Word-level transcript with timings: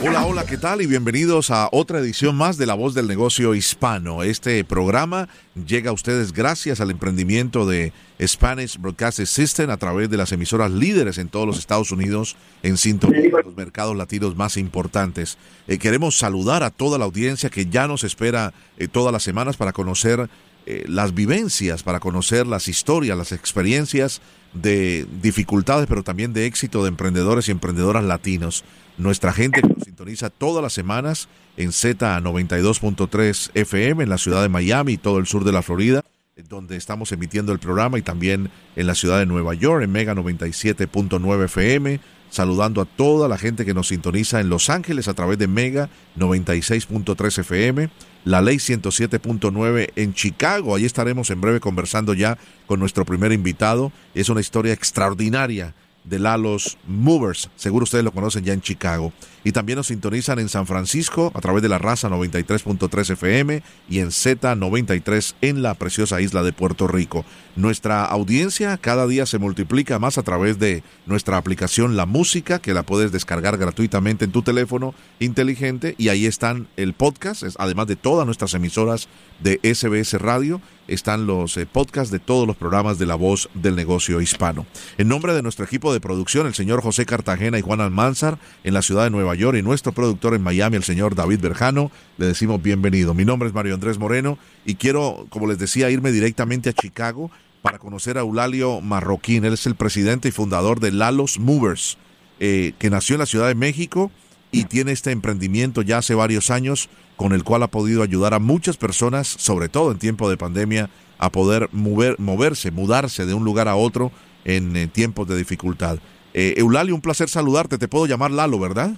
Hola, 0.00 0.26
hola, 0.26 0.44
¿qué 0.44 0.58
tal? 0.58 0.82
Y 0.82 0.86
bienvenidos 0.86 1.50
a 1.50 1.68
otra 1.70 2.00
edición 2.00 2.36
más 2.36 2.58
de 2.58 2.66
La 2.66 2.74
Voz 2.74 2.94
del 2.94 3.06
Negocio 3.06 3.54
Hispano. 3.54 4.22
Este 4.22 4.62
programa 4.64 5.28
llega 5.54 5.90
a 5.90 5.92
ustedes 5.92 6.32
gracias 6.32 6.80
al 6.80 6.90
emprendimiento 6.90 7.64
de 7.64 7.92
Spanish 8.20 8.76
Broadcast 8.76 9.20
System 9.24 9.70
a 9.70 9.76
través 9.76 10.10
de 10.10 10.16
las 10.16 10.32
emisoras 10.32 10.72
líderes 10.72 11.16
en 11.18 11.28
todos 11.28 11.46
los 11.46 11.58
Estados 11.58 11.92
Unidos 11.92 12.36
en 12.62 12.76
sintonía 12.76 13.30
con 13.30 13.44
los 13.44 13.56
mercados 13.56 13.96
latinos 13.96 14.36
más 14.36 14.56
importantes. 14.56 15.38
Eh, 15.68 15.78
queremos 15.78 16.18
saludar 16.18 16.64
a 16.64 16.70
toda 16.70 16.98
la 16.98 17.04
audiencia 17.04 17.48
que 17.48 17.66
ya 17.66 17.86
nos 17.86 18.04
espera 18.04 18.52
eh, 18.76 18.88
todas 18.88 19.12
las 19.12 19.22
semanas 19.22 19.56
para 19.56 19.72
conocer 19.72 20.28
eh, 20.66 20.84
las 20.88 21.14
vivencias, 21.14 21.82
para 21.82 22.00
conocer 22.00 22.46
las 22.46 22.68
historias, 22.68 23.16
las 23.16 23.32
experiencias 23.32 24.20
de 24.54 25.06
dificultades, 25.20 25.86
pero 25.86 26.02
también 26.02 26.32
de 26.32 26.46
éxito 26.46 26.82
de 26.82 26.88
emprendedores 26.88 27.48
y 27.48 27.50
emprendedoras 27.50 28.04
latinos 28.04 28.64
nuestra 28.96 29.32
gente 29.32 29.60
que 29.60 29.68
nos 29.68 29.84
sintoniza 29.84 30.30
todas 30.30 30.62
las 30.62 30.72
semanas 30.72 31.28
en 31.56 31.70
Z92.3 31.70 33.50
FM 33.54 34.04
en 34.04 34.08
la 34.08 34.18
ciudad 34.18 34.42
de 34.42 34.48
Miami 34.48 34.92
y 34.92 34.98
todo 34.98 35.18
el 35.18 35.26
sur 35.26 35.44
de 35.44 35.52
la 35.52 35.62
Florida, 35.62 36.04
donde 36.48 36.76
estamos 36.76 37.12
emitiendo 37.12 37.52
el 37.52 37.58
programa 37.58 37.98
y 37.98 38.02
también 38.02 38.50
en 38.76 38.86
la 38.86 38.94
ciudad 38.94 39.18
de 39.18 39.26
Nueva 39.26 39.54
York 39.54 39.82
en 39.82 39.92
Mega 39.92 40.14
97.9 40.14 41.44
FM. 41.44 42.00
Saludando 42.30 42.80
a 42.80 42.84
toda 42.84 43.28
la 43.28 43.38
gente 43.38 43.64
que 43.64 43.74
nos 43.74 43.88
sintoniza 43.88 44.40
en 44.40 44.48
Los 44.48 44.68
Ángeles 44.68 45.06
a 45.06 45.14
través 45.14 45.38
de 45.38 45.46
Mega 45.46 45.88
96.3 46.18 47.38
FM, 47.38 47.90
la 48.24 48.40
ley 48.40 48.56
107.9 48.56 49.92
en 49.96 50.14
Chicago. 50.14 50.74
Ahí 50.74 50.84
estaremos 50.84 51.30
en 51.30 51.40
breve 51.40 51.60
conversando 51.60 52.14
ya 52.14 52.38
con 52.66 52.80
nuestro 52.80 53.04
primer 53.04 53.32
invitado. 53.32 53.92
Es 54.14 54.28
una 54.28 54.40
historia 54.40 54.72
extraordinaria 54.72 55.74
de 56.04 56.18
Lalos 56.18 56.78
Movers. 56.86 57.50
Seguro 57.56 57.84
ustedes 57.84 58.04
lo 58.04 58.12
conocen 58.12 58.44
ya 58.44 58.52
en 58.52 58.60
Chicago. 58.60 59.12
Y 59.42 59.52
también 59.52 59.76
nos 59.76 59.88
sintonizan 59.88 60.38
en 60.38 60.48
San 60.48 60.66
Francisco 60.66 61.30
a 61.34 61.40
través 61.40 61.62
de 61.62 61.68
la 61.68 61.78
raza 61.78 62.08
93.3 62.08 63.10
FM 63.10 63.62
y 63.90 63.98
en 63.98 64.08
Z93 64.08 65.34
en 65.42 65.62
la 65.62 65.74
preciosa 65.74 66.20
isla 66.22 66.42
de 66.42 66.52
Puerto 66.52 66.88
Rico. 66.88 67.26
Nuestra 67.56 68.04
audiencia 68.04 68.78
cada 68.78 69.06
día 69.06 69.26
se 69.26 69.38
multiplica 69.38 69.98
más 69.98 70.16
a 70.16 70.22
través 70.22 70.58
de 70.58 70.82
nuestra 71.06 71.36
aplicación 71.36 71.96
La 71.96 72.06
Música, 72.06 72.58
que 72.58 72.72
la 72.72 72.84
puedes 72.84 73.12
descargar 73.12 73.58
gratuitamente 73.58 74.24
en 74.24 74.32
tu 74.32 74.42
teléfono 74.42 74.94
inteligente. 75.20 75.94
Y 75.98 76.08
ahí 76.08 76.24
están 76.24 76.68
el 76.76 76.94
podcast, 76.94 77.44
además 77.58 77.86
de 77.86 77.96
todas 77.96 78.24
nuestras 78.24 78.54
emisoras 78.54 79.08
de 79.40 79.58
SBS 79.62 80.14
Radio 80.14 80.60
están 80.86 81.26
los 81.26 81.56
eh, 81.56 81.66
podcasts 81.66 82.12
de 82.12 82.18
todos 82.18 82.46
los 82.46 82.56
programas 82.56 82.98
de 82.98 83.06
La 83.06 83.14
Voz 83.14 83.48
del 83.54 83.74
Negocio 83.74 84.20
Hispano. 84.20 84.66
En 84.98 85.08
nombre 85.08 85.34
de 85.34 85.42
nuestro 85.42 85.64
equipo 85.64 85.92
de 85.92 86.00
producción, 86.00 86.46
el 86.46 86.54
señor 86.54 86.82
José 86.82 87.06
Cartagena 87.06 87.58
y 87.58 87.62
Juan 87.62 87.80
Almanzar, 87.80 88.38
en 88.64 88.74
la 88.74 88.82
ciudad 88.82 89.04
de 89.04 89.10
Nueva 89.10 89.34
York, 89.34 89.56
y 89.58 89.62
nuestro 89.62 89.92
productor 89.92 90.34
en 90.34 90.42
Miami, 90.42 90.76
el 90.76 90.84
señor 90.84 91.14
David 91.14 91.40
Berjano, 91.40 91.90
le 92.18 92.26
decimos 92.26 92.62
bienvenido. 92.62 93.14
Mi 93.14 93.24
nombre 93.24 93.48
es 93.48 93.54
Mario 93.54 93.74
Andrés 93.74 93.98
Moreno 93.98 94.38
y 94.64 94.74
quiero, 94.74 95.26
como 95.30 95.46
les 95.46 95.58
decía, 95.58 95.90
irme 95.90 96.12
directamente 96.12 96.70
a 96.70 96.72
Chicago 96.72 97.30
para 97.62 97.78
conocer 97.78 98.18
a 98.18 98.20
Eulalio 98.20 98.80
Marroquín. 98.82 99.44
Él 99.44 99.54
es 99.54 99.66
el 99.66 99.74
presidente 99.74 100.28
y 100.28 100.32
fundador 100.32 100.80
de 100.80 100.92
Lalos 100.92 101.38
Movers, 101.38 101.96
eh, 102.40 102.74
que 102.78 102.90
nació 102.90 103.14
en 103.14 103.20
la 103.20 103.26
Ciudad 103.26 103.48
de 103.48 103.54
México 103.54 104.10
y 104.52 104.64
tiene 104.64 104.92
este 104.92 105.10
emprendimiento 105.10 105.82
ya 105.82 105.98
hace 105.98 106.14
varios 106.14 106.50
años 106.50 106.88
con 107.16 107.32
el 107.32 107.44
cual 107.44 107.62
ha 107.62 107.68
podido 107.68 108.02
ayudar 108.02 108.34
a 108.34 108.38
muchas 108.38 108.76
personas, 108.76 109.26
sobre 109.26 109.68
todo 109.68 109.92
en 109.92 109.98
tiempo 109.98 110.28
de 110.28 110.36
pandemia, 110.36 110.90
a 111.18 111.30
poder 111.30 111.68
mover, 111.72 112.16
moverse, 112.18 112.70
mudarse 112.70 113.26
de 113.26 113.34
un 113.34 113.44
lugar 113.44 113.68
a 113.68 113.76
otro 113.76 114.10
en, 114.44 114.76
eh, 114.76 114.86
tiempos 114.86 115.28
de 115.28 115.36
dificultad. 115.36 115.98
Eh, 116.32 116.54
Eulalio, 116.56 116.94
un 116.94 117.00
placer 117.00 117.28
saludarte. 117.28 117.78
Te 117.78 117.88
puedo 117.88 118.06
llamar 118.06 118.30
Lalo, 118.30 118.58
¿verdad? 118.58 118.90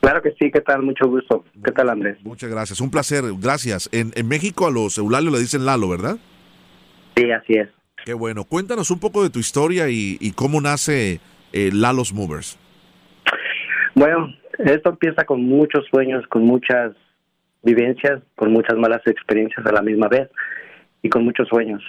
Claro 0.00 0.20
que 0.20 0.32
sí, 0.38 0.50
¿qué 0.50 0.60
tal? 0.60 0.82
Mucho 0.82 1.08
gusto. 1.08 1.44
¿Qué 1.64 1.72
tal, 1.72 1.88
Andrés? 1.88 2.18
Muchas 2.22 2.50
gracias, 2.50 2.80
un 2.80 2.90
placer, 2.90 3.24
gracias. 3.40 3.88
En, 3.92 4.12
en 4.14 4.28
México 4.28 4.66
a 4.66 4.70
los 4.70 4.98
Eulalio 4.98 5.30
le 5.30 5.38
dicen 5.38 5.64
Lalo, 5.64 5.88
¿verdad? 5.88 6.18
Sí, 7.16 7.30
así 7.30 7.54
es. 7.54 7.68
Qué 8.04 8.14
bueno. 8.14 8.44
Cuéntanos 8.44 8.90
un 8.90 8.98
poco 8.98 9.22
de 9.22 9.30
tu 9.30 9.38
historia 9.38 9.88
y, 9.88 10.32
cómo 10.34 10.60
nace 10.60 11.20
eh, 11.52 11.70
Lalos 11.72 12.12
Movers. 12.12 12.58
Bueno, 13.94 14.28
esto 14.58 14.90
empieza 14.90 15.24
con 15.24 15.42
muchos 15.44 15.84
sueños, 15.90 16.26
con 16.28 16.44
muchas 16.44 16.92
vivencias, 17.62 18.22
con 18.36 18.52
muchas 18.52 18.76
malas 18.76 19.00
experiencias 19.06 19.64
a 19.66 19.72
la 19.72 19.82
misma 19.82 20.08
vez 20.08 20.28
y 21.02 21.08
con 21.08 21.24
muchos 21.24 21.48
sueños 21.48 21.82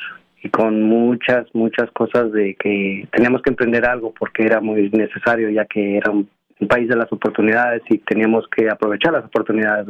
y 0.44 0.50
con 0.50 0.84
muchas, 0.84 1.46
muchas 1.54 1.90
cosas 1.92 2.32
de 2.34 2.56
que 2.56 3.08
teníamos 3.12 3.42
que 3.42 3.50
emprender 3.50 3.86
algo 3.88 4.14
porque 4.14 4.44
era 4.44 4.60
muy 4.60 4.90
necesario 4.90 5.50
ya 5.50 5.66
que 5.66 5.98
era 5.98 6.12
un, 6.12 6.30
país 6.70 6.88
de 6.88 6.96
las 6.96 7.12
oportunidades 7.12 7.82
y 7.90 7.98
teníamos 7.98 8.48
que 8.48 8.70
aprovechar 8.70 9.12
las 9.12 9.26
oportunidades. 9.26 9.86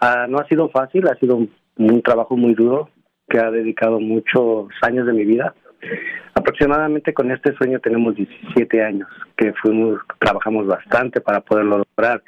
Ah, 0.00 0.26
no 0.26 0.38
ha 0.38 0.48
sido 0.48 0.70
fácil, 0.70 1.06
ha 1.06 1.14
sido 1.16 1.36
un, 1.76 2.02
trabajo 2.02 2.34
muy 2.34 2.54
duro 2.54 2.88
que 3.28 3.38
ha 3.38 3.50
dedicado 3.50 4.00
muchos 4.00 4.68
años 4.80 5.06
de 5.06 5.12
mi 5.12 5.26
vida. 5.26 5.54
Aproximadamente 6.32 7.12
con 7.12 7.30
este 7.30 7.54
sueño 7.56 7.78
tenemos 7.80 8.14
17 8.14 8.82
años 8.82 9.08
que 9.36 9.52
fuimos, 9.60 10.00
trabajamos 10.18 10.66
bastante 10.66 11.20
para 11.20 11.40
poderlo 11.40 11.82
lograr 11.84 12.22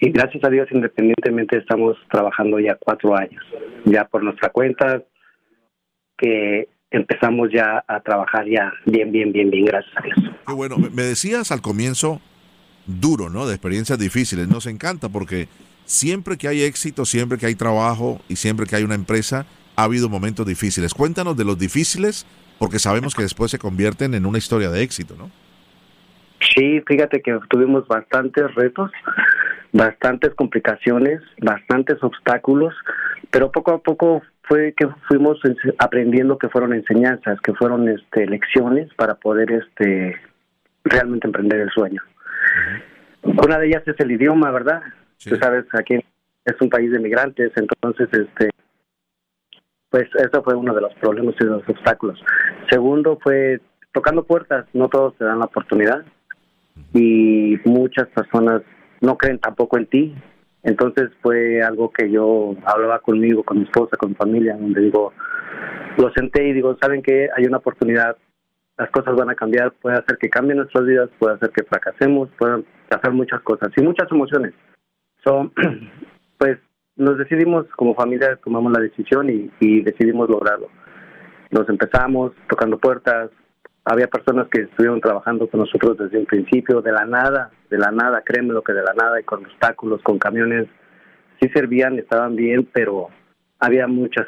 y 0.00 0.10
gracias 0.10 0.44
a 0.44 0.48
Dios, 0.48 0.68
independientemente, 0.70 1.58
estamos 1.58 1.96
trabajando 2.10 2.58
ya 2.60 2.76
cuatro 2.76 3.16
años, 3.16 3.44
ya 3.84 4.04
por 4.04 4.22
nuestra 4.22 4.50
cuenta, 4.50 5.02
que 6.16 6.68
empezamos 6.90 7.50
ya 7.52 7.84
a 7.86 8.00
trabajar 8.00 8.46
ya 8.48 8.72
bien, 8.86 9.12
bien, 9.12 9.32
bien, 9.32 9.50
bien, 9.50 9.64
gracias 9.64 9.96
a 9.96 10.02
Dios. 10.02 10.18
Qué 10.46 10.52
bueno, 10.52 10.76
me 10.78 11.02
decías 11.02 11.52
al 11.52 11.60
comienzo 11.60 12.20
duro, 12.86 13.28
¿no? 13.28 13.46
De 13.46 13.54
experiencias 13.54 13.98
difíciles. 13.98 14.48
Nos 14.48 14.66
encanta 14.66 15.08
porque 15.08 15.48
siempre 15.84 16.36
que 16.36 16.48
hay 16.48 16.62
éxito, 16.62 17.04
siempre 17.04 17.38
que 17.38 17.46
hay 17.46 17.54
trabajo 17.54 18.20
y 18.28 18.36
siempre 18.36 18.66
que 18.66 18.76
hay 18.76 18.84
una 18.84 18.94
empresa, 18.94 19.46
ha 19.76 19.84
habido 19.84 20.08
momentos 20.08 20.46
difíciles. 20.46 20.94
Cuéntanos 20.94 21.36
de 21.36 21.44
los 21.44 21.58
difíciles 21.58 22.26
porque 22.58 22.78
sabemos 22.78 23.14
que 23.14 23.22
después 23.22 23.50
se 23.50 23.58
convierten 23.58 24.14
en 24.14 24.26
una 24.26 24.38
historia 24.38 24.70
de 24.70 24.82
éxito, 24.82 25.14
¿no? 25.16 25.30
Sí, 26.54 26.80
fíjate 26.86 27.20
que 27.20 27.38
tuvimos 27.48 27.86
bastantes 27.88 28.54
retos, 28.54 28.90
bastantes 29.78 30.34
complicaciones, 30.34 31.20
bastantes 31.40 32.02
obstáculos, 32.02 32.74
pero 33.30 33.52
poco 33.52 33.72
a 33.72 33.78
poco 33.78 34.22
fue 34.42 34.74
que 34.76 34.88
fuimos 35.06 35.38
aprendiendo 35.78 36.36
que 36.36 36.48
fueron 36.48 36.72
enseñanzas, 36.74 37.40
que 37.40 37.54
fueron 37.54 37.88
este, 37.88 38.26
lecciones 38.26 38.92
para 38.94 39.14
poder 39.14 39.52
este, 39.52 40.16
realmente 40.82 41.28
emprender 41.28 41.60
el 41.60 41.70
sueño. 41.70 42.02
Una 43.22 43.58
de 43.58 43.68
ellas 43.68 43.82
es 43.86 43.94
el 44.00 44.10
idioma, 44.10 44.50
¿verdad? 44.50 44.82
Tú 45.24 45.36
sabes, 45.36 45.64
aquí 45.74 45.94
es 45.94 46.60
un 46.60 46.70
país 46.70 46.90
de 46.90 46.98
migrantes, 46.98 47.52
entonces, 47.54 48.08
este, 48.12 48.50
pues 49.90 50.08
eso 50.16 50.42
fue 50.42 50.56
uno 50.56 50.74
de 50.74 50.80
los 50.80 50.94
problemas 50.94 51.36
y 51.38 51.44
de 51.44 51.50
los 51.50 51.68
obstáculos. 51.68 52.20
Segundo 52.68 53.18
fue 53.22 53.60
tocando 53.92 54.24
puertas, 54.24 54.66
no 54.72 54.88
todos 54.88 55.16
te 55.18 55.24
dan 55.24 55.38
la 55.38 55.44
oportunidad 55.44 56.04
y 56.94 57.58
muchas 57.64 58.08
personas 58.08 58.62
no 59.00 59.16
creen 59.16 59.38
tampoco 59.38 59.78
en 59.78 59.86
ti. 59.86 60.14
Entonces 60.62 61.10
fue 61.22 61.62
algo 61.62 61.90
que 61.90 62.10
yo 62.10 62.54
hablaba 62.64 62.98
conmigo, 63.00 63.42
con 63.42 63.58
mi 63.58 63.64
esposa, 63.64 63.96
con 63.96 64.10
mi 64.10 64.14
familia, 64.16 64.56
donde 64.56 64.80
digo, 64.80 65.12
lo 65.96 66.12
senté 66.12 66.48
y 66.48 66.52
digo, 66.52 66.76
¿saben 66.80 67.02
que 67.02 67.28
Hay 67.36 67.44
una 67.44 67.58
oportunidad, 67.58 68.16
las 68.76 68.90
cosas 68.90 69.14
van 69.16 69.30
a 69.30 69.34
cambiar, 69.34 69.72
puede 69.72 69.96
hacer 69.96 70.18
que 70.18 70.28
cambien 70.28 70.58
nuestras 70.58 70.84
vidas, 70.84 71.10
puede 71.18 71.36
hacer 71.36 71.50
que 71.50 71.64
fracasemos, 71.64 72.28
pueden 72.38 72.64
hacer 72.90 73.12
muchas 73.12 73.40
cosas 73.42 73.70
y 73.76 73.82
muchas 73.82 74.10
emociones. 74.10 74.54
So, 75.24 75.50
pues 76.38 76.58
nos 76.96 77.18
decidimos 77.18 77.66
como 77.76 77.94
familia, 77.94 78.38
tomamos 78.44 78.72
la 78.72 78.80
decisión 78.80 79.30
y 79.30 79.82
decidimos 79.82 80.28
lograrlo. 80.28 80.68
Nos 81.50 81.68
empezamos 81.68 82.32
tocando 82.48 82.78
puertas, 82.78 83.30
había 83.90 84.06
personas 84.06 84.48
que 84.48 84.62
estuvieron 84.62 85.00
trabajando 85.00 85.48
con 85.48 85.60
nosotros 85.60 85.96
desde 85.96 86.18
un 86.18 86.26
principio, 86.26 86.82
de 86.82 86.92
la 86.92 87.06
nada, 87.06 87.50
de 87.70 87.78
la 87.78 87.90
nada, 87.90 88.22
créeme 88.22 88.52
lo 88.52 88.62
que 88.62 88.74
de 88.74 88.82
la 88.82 88.92
nada, 88.92 89.18
y 89.18 89.24
con 89.24 89.46
obstáculos, 89.46 90.02
con 90.02 90.18
camiones, 90.18 90.68
sí 91.40 91.48
servían, 91.54 91.98
estaban 91.98 92.36
bien, 92.36 92.68
pero 92.72 93.08
había 93.58 93.86
muchas 93.86 94.26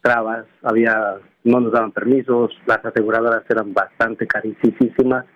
trabas, 0.00 0.46
había 0.62 1.18
no 1.44 1.60
nos 1.60 1.72
daban 1.72 1.92
permisos, 1.92 2.52
las 2.66 2.84
aseguradoras 2.84 3.42
eran 3.50 3.74
bastante 3.74 4.26
carísimas, 4.26 5.26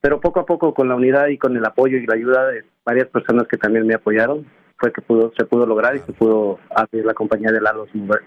pero 0.00 0.20
poco 0.20 0.40
a 0.40 0.46
poco 0.46 0.74
con 0.74 0.88
la 0.88 0.96
unidad 0.96 1.28
y 1.28 1.38
con 1.38 1.56
el 1.56 1.64
apoyo 1.64 1.96
y 1.96 2.06
la 2.06 2.14
ayuda 2.14 2.48
de 2.48 2.64
varias 2.84 3.08
personas 3.08 3.46
que 3.48 3.56
también 3.56 3.86
me 3.86 3.94
apoyaron, 3.94 4.44
fue 4.76 4.92
que 4.92 5.00
pudo, 5.00 5.32
se 5.38 5.46
pudo 5.46 5.64
lograr 5.64 5.96
y 5.96 6.00
se 6.00 6.12
pudo 6.12 6.58
abrir 6.74 7.06
la 7.06 7.14
compañía 7.14 7.52
de 7.52 7.60
Lalo 7.60 7.86
Movers 7.94 8.24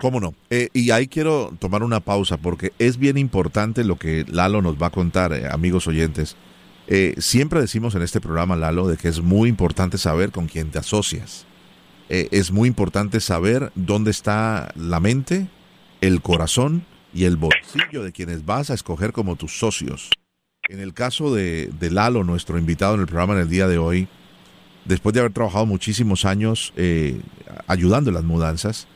¿Cómo 0.00 0.20
no? 0.20 0.34
Eh, 0.50 0.68
y 0.74 0.90
ahí 0.90 1.08
quiero 1.08 1.52
tomar 1.58 1.82
una 1.82 2.00
pausa 2.00 2.36
porque 2.36 2.72
es 2.78 2.98
bien 2.98 3.16
importante 3.16 3.82
lo 3.82 3.96
que 3.96 4.24
Lalo 4.28 4.60
nos 4.60 4.80
va 4.80 4.88
a 4.88 4.90
contar, 4.90 5.32
eh, 5.32 5.48
amigos 5.50 5.86
oyentes. 5.86 6.36
Eh, 6.86 7.14
siempre 7.18 7.60
decimos 7.60 7.94
en 7.94 8.02
este 8.02 8.20
programa, 8.20 8.56
Lalo, 8.56 8.88
de 8.88 8.96
que 8.96 9.08
es 9.08 9.20
muy 9.20 9.48
importante 9.48 9.98
saber 9.98 10.30
con 10.30 10.46
quién 10.46 10.70
te 10.70 10.78
asocias. 10.78 11.46
es 12.08 12.52
muy 12.52 12.68
importante 12.68 13.18
saber 13.18 13.72
dónde 13.74 14.12
está 14.12 14.70
la 14.76 15.00
mente, 15.00 15.48
el 16.00 16.22
corazón 16.22 16.84
y 17.12 17.24
el 17.24 17.36
bolsillo 17.36 18.04
de 18.04 18.12
quienes 18.12 18.44
vas 18.44 18.70
a 18.70 18.74
escoger 18.74 19.12
como 19.12 19.34
tus 19.34 19.58
socios. 19.58 20.10
En 20.68 20.78
el 20.78 20.94
caso 20.94 21.34
de, 21.34 21.68
de 21.80 21.90
Lalo, 21.90 22.22
nuestro 22.22 22.58
invitado 22.58 22.94
en 22.94 23.00
el 23.00 23.06
programa 23.06 23.34
en 23.34 23.40
el 23.40 23.48
día 23.48 23.66
de 23.66 23.78
hoy, 23.78 24.06
después 24.84 25.14
de 25.14 25.20
haber 25.20 25.32
trabajado 25.32 25.66
muchísimos 25.66 26.24
años 26.24 26.72
ayudando 27.66 28.10
en 28.10 28.14
las 28.14 28.24
mudanzas, 28.24 28.86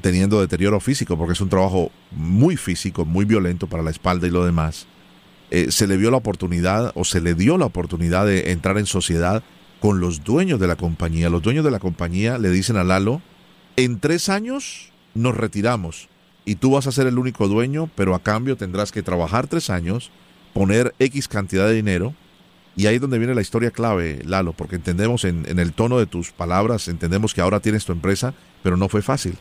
teniendo 0.00 0.40
deterioro 0.40 0.80
físico, 0.80 1.16
porque 1.16 1.32
es 1.32 1.40
un 1.40 1.48
trabajo 1.48 1.90
muy 2.10 2.56
físico, 2.56 3.04
muy 3.04 3.24
violento 3.24 3.66
para 3.66 3.82
la 3.82 3.90
espalda 3.90 4.26
y 4.26 4.30
lo 4.30 4.44
demás, 4.44 4.86
eh, 5.50 5.70
se 5.70 5.86
le 5.86 5.96
vio 5.96 6.10
la 6.10 6.16
oportunidad 6.16 6.92
o 6.94 7.04
se 7.04 7.20
le 7.20 7.34
dio 7.34 7.58
la 7.58 7.66
oportunidad 7.66 8.26
de 8.26 8.52
entrar 8.52 8.78
en 8.78 8.86
sociedad 8.86 9.42
con 9.80 10.00
los 10.00 10.24
dueños 10.24 10.60
de 10.60 10.66
la 10.66 10.76
compañía. 10.76 11.30
Los 11.30 11.42
dueños 11.42 11.64
de 11.64 11.70
la 11.70 11.78
compañía 11.78 12.38
le 12.38 12.50
dicen 12.50 12.76
a 12.76 12.84
Lalo, 12.84 13.22
en 13.76 14.00
tres 14.00 14.28
años 14.28 14.92
nos 15.14 15.36
retiramos 15.36 16.08
y 16.44 16.56
tú 16.56 16.72
vas 16.72 16.86
a 16.86 16.92
ser 16.92 17.06
el 17.06 17.18
único 17.18 17.48
dueño, 17.48 17.90
pero 17.94 18.14
a 18.14 18.22
cambio 18.22 18.56
tendrás 18.56 18.92
que 18.92 19.02
trabajar 19.02 19.46
tres 19.46 19.70
años, 19.70 20.10
poner 20.54 20.94
X 20.98 21.28
cantidad 21.28 21.66
de 21.66 21.74
dinero. 21.74 22.14
Y 22.74 22.86
ahí 22.86 22.94
es 22.94 23.00
donde 23.02 23.18
viene 23.18 23.34
la 23.34 23.42
historia 23.42 23.70
clave, 23.70 24.22
Lalo, 24.24 24.54
porque 24.54 24.76
entendemos 24.76 25.24
en, 25.24 25.44
en 25.46 25.58
el 25.58 25.74
tono 25.74 25.98
de 25.98 26.06
tus 26.06 26.32
palabras, 26.32 26.88
entendemos 26.88 27.34
que 27.34 27.42
ahora 27.42 27.60
tienes 27.60 27.84
tu 27.84 27.92
empresa, 27.92 28.32
pero 28.62 28.78
no 28.78 28.88
fue 28.88 29.02
fácil 29.02 29.36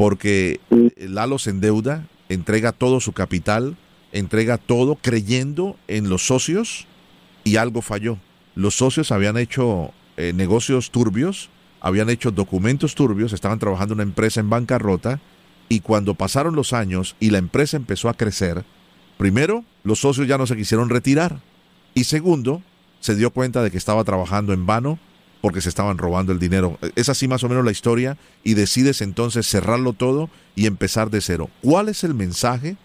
porque 0.00 0.60
Lalo 0.96 1.38
se 1.38 1.50
endeuda, 1.50 2.08
entrega 2.30 2.72
todo 2.72 3.00
su 3.00 3.12
capital, 3.12 3.76
entrega 4.12 4.56
todo 4.56 4.94
creyendo 4.94 5.76
en 5.88 6.08
los 6.08 6.26
socios 6.26 6.86
y 7.44 7.56
algo 7.56 7.82
falló. 7.82 8.16
Los 8.54 8.76
socios 8.76 9.12
habían 9.12 9.36
hecho 9.36 9.92
eh, 10.16 10.32
negocios 10.34 10.90
turbios, 10.90 11.50
habían 11.82 12.08
hecho 12.08 12.30
documentos 12.30 12.94
turbios, 12.94 13.34
estaban 13.34 13.58
trabajando 13.58 13.92
en 13.92 13.98
una 13.98 14.04
empresa 14.04 14.40
en 14.40 14.48
bancarrota 14.48 15.20
y 15.68 15.80
cuando 15.80 16.14
pasaron 16.14 16.56
los 16.56 16.72
años 16.72 17.14
y 17.20 17.28
la 17.28 17.36
empresa 17.36 17.76
empezó 17.76 18.08
a 18.08 18.14
crecer, 18.14 18.64
primero, 19.18 19.66
los 19.84 20.00
socios 20.00 20.26
ya 20.26 20.38
no 20.38 20.46
se 20.46 20.56
quisieron 20.56 20.88
retirar 20.88 21.40
y 21.92 22.04
segundo, 22.04 22.62
se 23.00 23.16
dio 23.16 23.32
cuenta 23.32 23.62
de 23.62 23.70
que 23.70 23.76
estaba 23.76 24.02
trabajando 24.04 24.54
en 24.54 24.64
vano 24.64 24.98
porque 25.40 25.60
se 25.60 25.68
estaban 25.68 25.98
robando 25.98 26.32
el 26.32 26.38
dinero. 26.38 26.78
Es 26.96 27.08
así 27.08 27.28
más 27.28 27.42
o 27.44 27.48
menos 27.48 27.64
la 27.64 27.70
historia 27.70 28.16
y 28.44 28.54
decides 28.54 29.00
entonces 29.00 29.46
cerrarlo 29.46 29.92
todo 29.92 30.30
y 30.54 30.66
empezar 30.66 31.10
de 31.10 31.20
cero. 31.20 31.48
¿Cuál 31.62 31.88
es 31.88 32.04
el 32.04 32.14
mensaje 32.14 32.76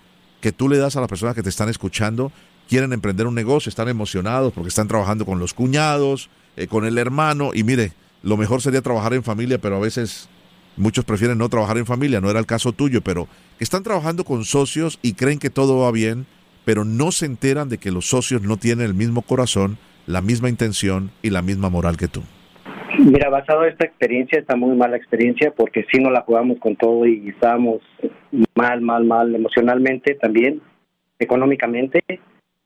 que 0.41 0.51
tú 0.51 0.69
le 0.69 0.77
das 0.77 0.95
a 0.95 1.01
las 1.01 1.09
personas 1.09 1.35
que 1.35 1.43
te 1.43 1.49
están 1.49 1.69
escuchando? 1.69 2.31
Quieren 2.69 2.93
emprender 2.93 3.27
un 3.27 3.35
negocio, 3.35 3.69
están 3.69 3.89
emocionados 3.89 4.53
porque 4.53 4.69
están 4.69 4.87
trabajando 4.87 5.25
con 5.25 5.39
los 5.39 5.53
cuñados, 5.53 6.29
eh, 6.55 6.67
con 6.67 6.85
el 6.85 6.97
hermano 6.97 7.51
y 7.53 7.63
mire, 7.63 7.93
lo 8.23 8.37
mejor 8.37 8.61
sería 8.61 8.81
trabajar 8.81 9.13
en 9.13 9.23
familia, 9.23 9.59
pero 9.59 9.75
a 9.75 9.79
veces 9.79 10.29
muchos 10.77 11.05
prefieren 11.05 11.37
no 11.37 11.49
trabajar 11.49 11.77
en 11.77 11.85
familia, 11.85 12.21
no 12.21 12.29
era 12.29 12.39
el 12.39 12.45
caso 12.45 12.71
tuyo, 12.71 13.01
pero 13.01 13.27
están 13.59 13.83
trabajando 13.83 14.23
con 14.25 14.45
socios 14.45 14.99
y 15.01 15.13
creen 15.13 15.39
que 15.39 15.49
todo 15.49 15.79
va 15.79 15.91
bien, 15.91 16.25
pero 16.63 16.85
no 16.85 17.11
se 17.11 17.25
enteran 17.25 17.69
de 17.69 17.77
que 17.77 17.91
los 17.91 18.09
socios 18.09 18.41
no 18.41 18.57
tienen 18.57 18.85
el 18.85 18.93
mismo 18.93 19.21
corazón, 19.21 19.77
la 20.07 20.21
misma 20.21 20.49
intención 20.49 21.11
y 21.21 21.29
la 21.29 21.41
misma 21.41 21.69
moral 21.69 21.97
que 21.97 22.07
tú. 22.07 22.23
Mira, 22.99 23.29
basado 23.29 23.63
en 23.63 23.71
esta 23.71 23.85
experiencia, 23.85 24.39
está 24.39 24.55
muy 24.55 24.75
mala 24.75 24.97
experiencia 24.97 25.51
porque 25.55 25.85
sí 25.91 25.99
no 25.99 26.09
la 26.09 26.21
jugamos 26.21 26.59
con 26.59 26.75
todo 26.75 27.05
y 27.05 27.29
estábamos 27.29 27.81
mal, 28.55 28.81
mal, 28.81 29.05
mal 29.05 29.35
emocionalmente 29.35 30.15
también, 30.15 30.61
económicamente, 31.19 32.01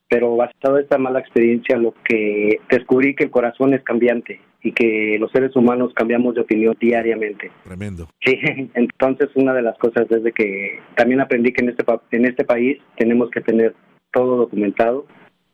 pero 0.07 0.35
basado 0.35 0.77
en 0.77 0.83
esta 0.83 0.97
mala 0.97 1.19
experiencia 1.19 1.77
lo 1.77 1.93
que 2.03 2.59
descubrí 2.69 3.15
que 3.15 3.25
el 3.25 3.31
corazón 3.31 3.73
es 3.73 3.83
cambiante 3.83 4.41
y 4.61 4.73
que 4.73 5.17
los 5.19 5.31
seres 5.31 5.55
humanos 5.55 5.93
cambiamos 5.95 6.35
de 6.35 6.41
opinión 6.41 6.75
diariamente. 6.79 7.51
Tremendo. 7.63 8.09
Sí, 8.23 8.37
entonces 8.73 9.29
una 9.35 9.53
de 9.53 9.61
las 9.61 9.77
cosas 9.77 10.09
es 10.11 10.23
de 10.23 10.31
que 10.31 10.79
también 10.95 11.21
aprendí 11.21 11.53
que 11.53 11.63
en 11.63 11.69
este 11.69 11.85
en 12.11 12.25
este 12.25 12.43
país 12.43 12.77
tenemos 12.97 13.29
que 13.31 13.41
tener 13.41 13.75
todo 14.11 14.37
documentado, 14.37 15.05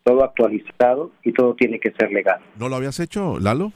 todo 0.04 0.24
actualizado 0.24 1.12
y 1.24 1.33
todo 1.33 1.56
tiene 1.56 1.80
que 1.80 1.92
ser 1.92 2.12
legal. 2.12 2.39
¿No 2.57 2.69
lo 2.69 2.77
habías 2.77 3.00
hecho, 3.00 3.39
Lalo? 3.39 3.74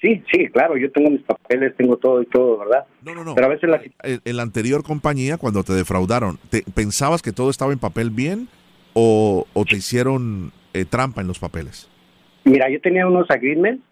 Sí, 0.00 0.22
sí, 0.32 0.48
claro, 0.48 0.78
yo 0.78 0.90
tengo 0.90 1.10
mis 1.10 1.22
papeles, 1.22 1.76
tengo 1.76 1.98
todo 1.98 2.22
y 2.22 2.26
todo, 2.26 2.58
¿verdad? 2.58 2.86
No, 3.02 3.14
no, 3.14 3.22
no. 3.22 3.34
Pero 3.34 3.46
a 3.46 3.50
veces 3.50 3.68
la... 3.68 3.82
En, 4.02 4.36
la 4.36 4.42
anterior 4.42 4.82
compañía, 4.82 5.36
cuando 5.36 5.62
te 5.62 5.74
defraudaron, 5.74 6.38
¿te, 6.48 6.62
¿pensabas 6.74 7.20
que 7.20 7.32
todo 7.32 7.50
estaba 7.50 7.72
en 7.72 7.78
papel 7.78 8.08
bien 8.08 8.48
o, 8.94 9.44
te 9.68 9.76
hicieron 9.76 10.52
eh, 10.72 10.86
trampa 10.86 11.20
en 11.20 11.26
los 11.26 11.38
papeles? 11.38 11.90
Mira, 12.44 12.70
yo 12.70 12.80
tenía 12.80 13.06
unos 13.06 13.30
agreements, 13.30 13.84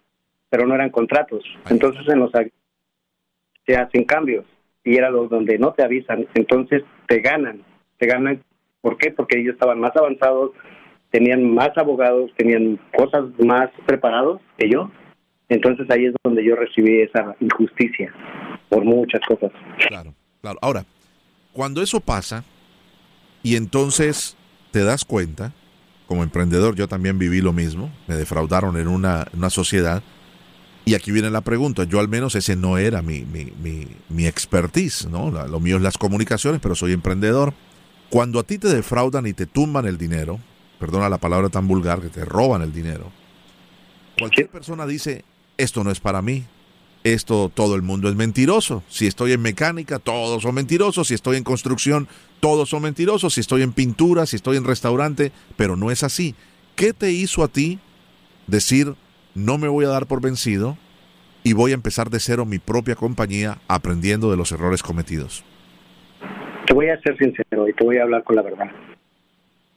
pero 0.49 0.65
no 0.65 0.73
eran 0.73 0.89
contratos. 0.89 1.43
Entonces 1.69 2.01
en 2.07 2.19
los 2.19 2.31
se 3.67 3.75
hacen 3.75 4.03
cambios 4.03 4.45
y 4.83 4.95
era 4.97 5.11
los 5.11 5.29
donde 5.29 5.59
no 5.59 5.73
te 5.73 5.83
avisan. 5.83 6.27
Entonces 6.33 6.81
te 7.07 7.19
ganan, 7.19 7.61
te 7.99 8.07
ganan. 8.07 8.41
¿Por 8.81 8.97
qué? 8.97 9.11
Porque 9.11 9.39
ellos 9.39 9.53
estaban 9.53 9.79
más 9.79 9.95
avanzados, 9.95 10.53
tenían 11.11 11.53
más 11.53 11.77
abogados, 11.77 12.31
tenían 12.35 12.79
cosas 12.97 13.25
más 13.37 13.69
preparados 13.85 14.41
que 14.57 14.69
yo 14.71 14.89
entonces 15.49 15.89
ahí 15.89 16.05
es 16.05 16.13
donde 16.23 16.45
yo 16.45 16.55
recibí 16.55 17.01
esa 17.01 17.35
injusticia 17.39 18.13
por 18.69 18.85
muchas 18.85 19.21
cosas. 19.27 19.51
Claro, 19.87 20.13
claro. 20.41 20.59
Ahora, 20.61 20.85
cuando 21.53 21.81
eso 21.81 21.99
pasa 21.99 22.43
y 23.41 23.55
entonces 23.55 24.37
te 24.71 24.83
das 24.83 25.03
cuenta, 25.03 25.53
como 26.07 26.23
emprendedor 26.23 26.75
yo 26.75 26.87
también 26.87 27.17
viví 27.19 27.41
lo 27.41 27.53
mismo, 27.53 27.91
me 28.07 28.15
defraudaron 28.15 28.77
en 28.77 28.87
una, 28.87 29.27
una 29.33 29.49
sociedad 29.49 30.03
y 30.85 30.95
aquí 30.95 31.11
viene 31.11 31.29
la 31.29 31.41
pregunta, 31.41 31.83
yo 31.83 31.99
al 31.99 32.07
menos 32.07 32.35
ese 32.35 32.55
no 32.55 32.77
era 32.77 33.01
mi, 33.01 33.21
mi, 33.25 33.51
mi, 33.61 33.87
mi 34.09 34.25
expertise, 34.25 35.07
¿no? 35.07 35.29
Lo 35.29 35.59
mío 35.59 35.77
es 35.77 35.83
las 35.83 35.97
comunicaciones, 35.97 36.61
pero 36.61 36.73
soy 36.73 36.93
emprendedor. 36.93 37.53
Cuando 38.09 38.39
a 38.39 38.43
ti 38.43 38.57
te 38.57 38.69
defraudan 38.69 39.27
y 39.27 39.33
te 39.33 39.45
tumban 39.45 39.85
el 39.85 39.99
dinero, 39.99 40.39
perdona 40.79 41.09
la 41.09 41.19
palabra 41.19 41.49
tan 41.49 41.67
vulgar, 41.67 42.01
que 42.01 42.09
te 42.09 42.25
roban 42.25 42.63
el 42.63 42.73
dinero, 42.73 43.11
cualquier 44.17 44.49
persona 44.49 44.87
dice, 44.87 45.23
esto 45.59 45.83
no 45.83 45.91
es 45.91 45.99
para 45.99 46.21
mí. 46.21 46.45
Esto 47.03 47.51
todo 47.53 47.75
el 47.75 47.81
mundo 47.81 48.09
es 48.09 48.15
mentiroso. 48.15 48.83
Si 48.87 49.07
estoy 49.07 49.33
en 49.33 49.41
mecánica, 49.41 49.99
todos 49.99 50.41
son 50.41 50.55
mentirosos. 50.55 51.09
Si 51.09 51.13
estoy 51.13 51.37
en 51.37 51.43
construcción, 51.43 52.07
todos 52.39 52.69
son 52.69 52.81
mentirosos. 52.81 53.33
Si 53.33 53.41
estoy 53.41 53.61
en 53.61 53.73
pintura, 53.73 54.25
si 54.25 54.37
estoy 54.37 54.57
en 54.57 54.65
restaurante, 54.65 55.31
pero 55.55 55.75
no 55.75 55.91
es 55.91 56.03
así. 56.03 56.33
¿Qué 56.75 56.93
te 56.93 57.11
hizo 57.11 57.43
a 57.43 57.49
ti 57.49 57.79
decir, 58.47 58.95
no 59.35 59.57
me 59.57 59.67
voy 59.67 59.85
a 59.85 59.89
dar 59.89 60.07
por 60.07 60.21
vencido 60.21 60.77
y 61.43 61.53
voy 61.53 61.71
a 61.71 61.75
empezar 61.75 62.09
de 62.09 62.19
cero 62.19 62.45
mi 62.45 62.59
propia 62.59 62.95
compañía 62.95 63.59
aprendiendo 63.67 64.31
de 64.31 64.37
los 64.37 64.51
errores 64.51 64.81
cometidos? 64.81 65.43
Te 66.67 66.73
voy 66.73 66.89
a 66.89 66.99
ser 67.01 67.17
sincero 67.17 67.67
y 67.67 67.73
te 67.73 67.83
voy 67.83 67.97
a 67.97 68.03
hablar 68.03 68.23
con 68.23 68.35
la 68.35 68.43
verdad. 68.43 68.71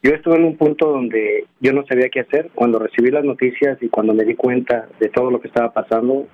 Yo 0.03 0.11
estuve 0.11 0.35
en 0.35 0.43
un 0.43 0.57
punto 0.57 0.91
donde 0.91 1.45
yo 1.61 1.71
no 1.71 1.85
sabía 1.85 2.09
qué 2.09 2.19
hacer. 2.19 2.51
Cuando 2.53 2.77
recibí 2.77 3.09
las 3.09 3.23
noticias 3.23 3.81
y 3.81 3.87
cuando 3.87 4.13
me 4.13 4.25
di 4.25 4.35
cuenta 4.35 4.89
de 4.99 5.07
todo 5.07 5.31
lo 5.31 5.39
que 5.39 5.47
estaba 5.47 5.71
pasando, 5.71 6.27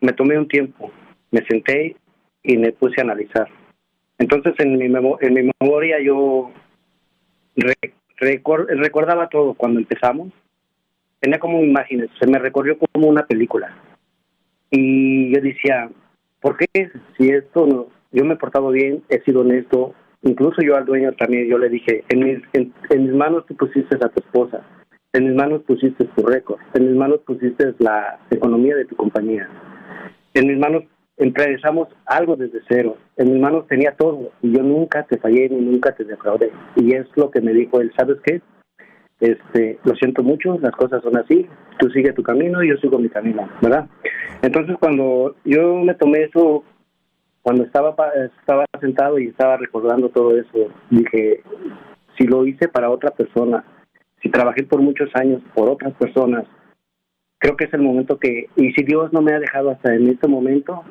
me 0.00 0.14
tomé 0.14 0.38
un 0.38 0.48
tiempo, 0.48 0.90
me 1.30 1.44
senté 1.44 1.96
y 2.42 2.56
me 2.56 2.72
puse 2.72 2.98
a 2.98 3.04
analizar. 3.04 3.46
Entonces 4.18 4.54
en 4.58 4.78
mi, 4.78 4.86
en 4.86 5.34
mi 5.34 5.50
memoria 5.60 5.98
yo 6.02 6.50
recordaba 8.16 9.28
todo 9.28 9.52
cuando 9.52 9.80
empezamos. 9.80 10.32
Tenía 11.20 11.38
como 11.38 11.62
imágenes, 11.62 12.08
se 12.18 12.26
me 12.26 12.38
recorrió 12.38 12.78
como 12.78 13.06
una 13.06 13.26
película. 13.26 13.76
Y 14.70 15.34
yo 15.34 15.42
decía, 15.42 15.90
¿por 16.40 16.56
qué 16.56 16.90
si 17.18 17.28
esto 17.28 17.66
no, 17.66 17.88
yo 18.12 18.24
me 18.24 18.34
he 18.34 18.38
portado 18.38 18.70
bien, 18.70 19.02
he 19.10 19.20
sido 19.20 19.42
honesto, 19.42 19.94
Incluso 20.22 20.60
yo 20.62 20.76
al 20.76 20.84
dueño 20.84 21.12
también, 21.12 21.48
yo 21.48 21.56
le 21.56 21.70
dije, 21.70 22.04
en 22.10 22.18
mis, 22.20 22.38
en, 22.52 22.72
mis 22.90 23.14
manos 23.14 23.46
tú 23.46 23.56
pusiste 23.56 23.96
a 23.96 24.08
tu 24.08 24.20
esposa, 24.20 24.60
en 25.14 25.26
mis 25.26 25.34
manos 25.34 25.62
pusiste 25.62 26.04
tu 26.04 26.26
récord, 26.26 26.58
en 26.74 26.88
mis 26.88 26.96
manos 26.96 27.20
pusiste 27.26 27.74
la 27.78 28.18
economía 28.30 28.76
de 28.76 28.84
tu 28.84 28.96
compañía, 28.96 29.48
en 30.34 30.46
mis 30.46 30.58
manos 30.58 30.84
empezamos 31.16 31.88
algo 32.04 32.36
desde 32.36 32.60
cero, 32.68 32.96
en 33.16 33.32
mis 33.32 33.40
manos 33.40 33.66
tenía 33.66 33.92
todo 33.92 34.30
y 34.42 34.52
yo 34.52 34.62
nunca 34.62 35.04
te 35.04 35.18
fallé 35.18 35.48
ni 35.48 35.60
nunca 35.60 35.92
te 35.94 36.04
defraudé. 36.04 36.50
Y 36.76 36.94
es 36.94 37.06
lo 37.16 37.30
que 37.30 37.40
me 37.40 37.52
dijo 37.52 37.80
él, 37.80 37.92
¿sabes 37.96 38.18
qué? 38.24 38.40
Este, 39.20 39.78
lo 39.84 39.94
siento 39.96 40.22
mucho, 40.22 40.58
las 40.60 40.72
cosas 40.72 41.02
son 41.02 41.16
así, 41.16 41.46
tú 41.78 41.90
sigue 41.90 42.12
tu 42.12 42.22
camino 42.22 42.62
y 42.62 42.68
yo 42.68 42.76
sigo 42.78 42.98
mi 42.98 43.08
camino, 43.08 43.48
¿verdad? 43.60 43.86
Entonces 44.42 44.76
cuando 44.78 45.34
yo 45.44 45.76
me 45.76 45.94
tomé 45.94 46.24
eso 46.24 46.64
cuando 47.42 47.64
estaba 47.64 47.94
estaba 48.40 48.66
sentado 48.80 49.18
y 49.18 49.28
estaba 49.28 49.56
recordando 49.56 50.08
todo 50.10 50.36
eso, 50.36 50.68
dije, 50.90 51.42
si 52.18 52.26
lo 52.26 52.46
hice 52.46 52.68
para 52.68 52.90
otra 52.90 53.10
persona, 53.10 53.64
si 54.22 54.28
trabajé 54.28 54.64
por 54.64 54.82
muchos 54.82 55.08
años 55.14 55.42
por 55.54 55.70
otras 55.70 55.94
personas, 55.94 56.44
creo 57.38 57.56
que 57.56 57.64
es 57.64 57.72
el 57.72 57.80
momento 57.80 58.18
que, 58.18 58.48
y 58.56 58.72
si 58.72 58.84
Dios 58.84 59.12
no 59.12 59.22
me 59.22 59.32
ha 59.32 59.40
dejado 59.40 59.70
hasta 59.70 59.94
en 59.94 60.08
este 60.08 60.28
momento, 60.28 60.84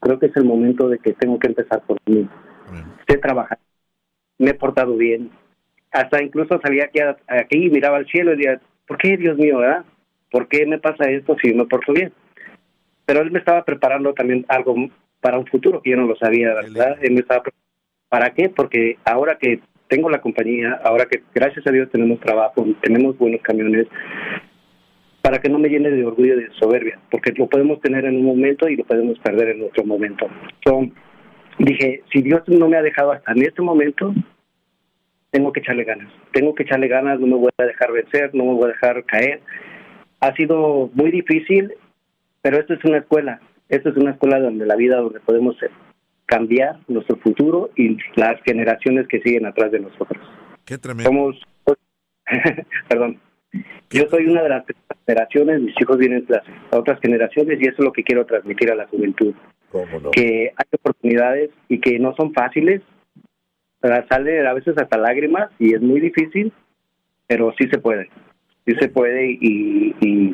creo 0.00 0.18
que 0.18 0.26
es 0.26 0.36
el 0.36 0.44
momento 0.44 0.88
de 0.88 0.98
que 0.98 1.12
tengo 1.12 1.38
que 1.38 1.48
empezar 1.48 1.82
por 1.82 1.98
mí. 2.06 2.28
Sé 3.08 3.18
trabajar, 3.18 3.58
me 4.38 4.50
he 4.50 4.54
portado 4.54 4.96
bien, 4.96 5.30
hasta 5.90 6.22
incluso 6.22 6.60
salía 6.60 6.84
aquí, 6.84 7.00
aquí 7.26 7.66
y 7.66 7.70
miraba 7.70 7.96
al 7.96 8.06
cielo 8.06 8.32
y 8.32 8.36
decía, 8.36 8.60
¿por 8.86 8.98
qué 8.98 9.16
Dios 9.16 9.36
mío, 9.36 9.58
verdad? 9.58 9.84
¿Por 10.30 10.48
qué 10.48 10.66
me 10.66 10.78
pasa 10.78 11.10
esto 11.10 11.36
si 11.42 11.52
me 11.54 11.66
porto 11.66 11.92
bien? 11.92 12.12
Pero 13.06 13.20
él 13.22 13.30
me 13.30 13.38
estaba 13.38 13.64
preparando 13.64 14.12
también 14.12 14.44
algo 14.48 14.74
para 15.20 15.38
un 15.38 15.46
futuro 15.46 15.82
que 15.82 15.90
yo 15.90 15.96
no 15.96 16.06
lo 16.06 16.16
sabía, 16.16 16.54
¿verdad? 16.54 16.98
Él 17.02 17.12
me 17.12 17.20
estaba 17.20 17.42
¿Para 18.08 18.30
qué? 18.30 18.48
Porque 18.48 18.98
ahora 19.04 19.36
que 19.38 19.60
tengo 19.88 20.10
la 20.10 20.20
compañía, 20.20 20.80
ahora 20.84 21.06
que 21.06 21.22
gracias 21.34 21.66
a 21.66 21.72
Dios 21.72 21.90
tenemos 21.90 22.20
trabajo, 22.20 22.64
tenemos 22.80 23.18
buenos 23.18 23.40
camiones, 23.42 23.86
para 25.22 25.40
que 25.40 25.48
no 25.48 25.58
me 25.58 25.68
llene 25.68 25.90
de 25.90 26.04
orgullo 26.04 26.34
y 26.34 26.44
de 26.44 26.50
soberbia, 26.52 27.00
porque 27.10 27.32
lo 27.32 27.48
podemos 27.48 27.80
tener 27.80 28.04
en 28.04 28.16
un 28.16 28.24
momento 28.24 28.68
y 28.68 28.76
lo 28.76 28.84
podemos 28.84 29.18
perder 29.18 29.56
en 29.56 29.64
otro 29.64 29.84
momento. 29.84 30.28
So, 30.64 30.86
dije, 31.58 32.02
si 32.12 32.22
Dios 32.22 32.42
no 32.46 32.68
me 32.68 32.76
ha 32.76 32.82
dejado 32.82 33.10
hasta 33.10 33.32
en 33.32 33.42
este 33.42 33.60
momento, 33.60 34.14
tengo 35.30 35.52
que 35.52 35.60
echarle 35.60 35.82
ganas, 35.82 36.12
tengo 36.32 36.54
que 36.54 36.62
echarle 36.62 36.86
ganas, 36.86 37.18
no 37.18 37.26
me 37.26 37.34
voy 37.34 37.50
a 37.58 37.64
dejar 37.64 37.90
vencer, 37.90 38.30
no 38.34 38.44
me 38.44 38.52
voy 38.52 38.64
a 38.66 38.72
dejar 38.72 39.04
caer. 39.04 39.40
Ha 40.20 40.32
sido 40.34 40.90
muy 40.94 41.10
difícil, 41.10 41.72
pero 42.40 42.58
esto 42.58 42.74
es 42.74 42.84
una 42.84 42.98
escuela, 42.98 43.40
esto 43.68 43.90
es 43.90 43.96
una 43.96 44.12
escuela 44.12 44.40
donde 44.40 44.66
la 44.66 44.76
vida, 44.76 45.00
donde 45.00 45.20
podemos 45.20 45.56
cambiar 46.26 46.78
nuestro 46.88 47.16
futuro 47.16 47.70
y 47.76 47.96
las 48.16 48.40
generaciones 48.42 49.06
que 49.08 49.20
siguen 49.20 49.46
atrás 49.46 49.70
de 49.70 49.80
nosotros. 49.80 50.22
Qué 50.64 50.78
tremendo. 50.78 51.10
Somos, 51.10 51.36
perdón, 52.88 53.20
yo 53.90 54.08
soy 54.10 54.26
una 54.26 54.42
de 54.42 54.48
las 54.48 54.64
generaciones, 55.06 55.60
mis 55.60 55.80
hijos 55.80 55.98
vienen 55.98 56.26
de 56.26 56.40
otras 56.70 57.00
generaciones 57.00 57.58
y 57.60 57.64
eso 57.64 57.76
es 57.78 57.84
lo 57.84 57.92
que 57.92 58.02
quiero 58.02 58.26
transmitir 58.26 58.70
a 58.70 58.74
la 58.74 58.86
juventud. 58.86 59.34
Que 60.12 60.52
hay 60.56 60.66
oportunidades 60.72 61.50
y 61.68 61.80
que 61.80 61.98
no 61.98 62.14
son 62.16 62.32
fáciles, 62.32 62.82
sale 64.08 64.46
a 64.46 64.54
veces 64.54 64.76
hasta 64.78 64.98
lágrimas 64.98 65.50
y 65.58 65.74
es 65.74 65.80
muy 65.80 66.00
difícil, 66.00 66.52
pero 67.26 67.54
sí 67.58 67.68
se 67.68 67.78
puede, 67.78 68.08
sí 68.64 68.74
se 68.80 68.88
puede 68.88 69.32
y, 69.40 69.94
y 70.00 70.32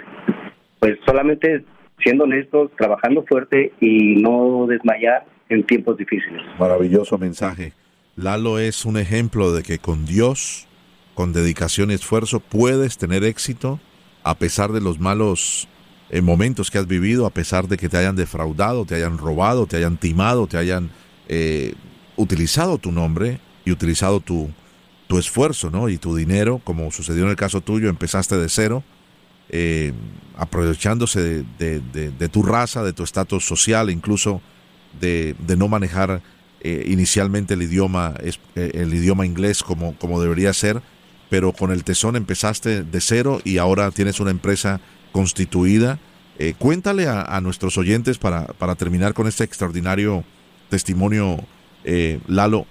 pues 0.78 0.98
solamente 1.04 1.64
siendo 2.02 2.24
honestos, 2.24 2.70
trabajando 2.76 3.24
fuerte 3.24 3.72
y 3.80 4.16
no 4.16 4.66
desmayar 4.68 5.24
en 5.48 5.64
tiempos 5.64 5.96
difíciles. 5.96 6.40
Maravilloso 6.58 7.18
mensaje. 7.18 7.72
Lalo 8.16 8.58
es 8.58 8.84
un 8.84 8.96
ejemplo 8.96 9.52
de 9.52 9.62
que 9.62 9.78
con 9.78 10.04
Dios, 10.04 10.66
con 11.14 11.32
dedicación 11.32 11.90
y 11.90 11.94
esfuerzo, 11.94 12.40
puedes 12.40 12.98
tener 12.98 13.24
éxito 13.24 13.80
a 14.24 14.36
pesar 14.36 14.72
de 14.72 14.80
los 14.80 15.00
malos 15.00 15.68
eh, 16.10 16.20
momentos 16.20 16.70
que 16.70 16.78
has 16.78 16.86
vivido, 16.86 17.26
a 17.26 17.30
pesar 17.30 17.68
de 17.68 17.76
que 17.76 17.88
te 17.88 17.96
hayan 17.96 18.16
defraudado, 18.16 18.84
te 18.84 18.94
hayan 18.94 19.18
robado, 19.18 19.66
te 19.66 19.76
hayan 19.76 19.96
timado, 19.96 20.46
te 20.46 20.58
hayan 20.58 20.90
eh, 21.28 21.74
utilizado 22.16 22.78
tu 22.78 22.92
nombre 22.92 23.40
y 23.64 23.72
utilizado 23.72 24.20
tu, 24.20 24.50
tu 25.06 25.18
esfuerzo 25.18 25.70
¿no? 25.70 25.88
y 25.88 25.98
tu 25.98 26.14
dinero, 26.14 26.60
como 26.62 26.90
sucedió 26.90 27.24
en 27.24 27.30
el 27.30 27.36
caso 27.36 27.60
tuyo, 27.60 27.88
empezaste 27.88 28.36
de 28.36 28.48
cero, 28.48 28.82
eh, 29.48 29.92
aprovechándose 30.36 31.44
de, 31.58 32.28
tu 32.30 32.42
raza, 32.42 32.82
de 32.82 32.92
tu 32.92 33.04
estatus 33.04 33.44
social, 33.44 33.90
incluso 33.90 34.40
de, 34.98 35.36
no 35.56 35.68
manejar 35.68 36.22
eh, 36.62 36.84
inicialmente 36.88 37.54
el 37.54 37.62
idioma, 37.62 38.14
eh, 38.20 38.70
el 38.74 38.94
idioma 38.94 39.26
inglés 39.26 39.62
como, 39.62 39.94
como 39.98 40.20
debería 40.20 40.52
ser, 40.52 40.80
pero 41.28 41.52
con 41.52 41.70
el 41.70 41.84
tesón 41.84 42.16
empezaste 42.16 42.82
de 42.82 43.00
cero 43.00 43.40
y 43.44 43.58
ahora 43.58 43.90
tienes 43.90 44.20
una 44.20 44.30
empresa 44.30 44.80
constituida. 45.12 45.98
Cuéntale 46.58 47.06
a, 47.06 47.40
nuestros 47.40 47.78
oyentes 47.78 48.18
para, 48.18 48.46
para, 48.46 48.74
terminar 48.74 49.14
con 49.14 49.28
este 49.28 49.44
extraordinario 49.44 50.24
testimonio, 50.70 51.44
Lalo, 52.26 52.66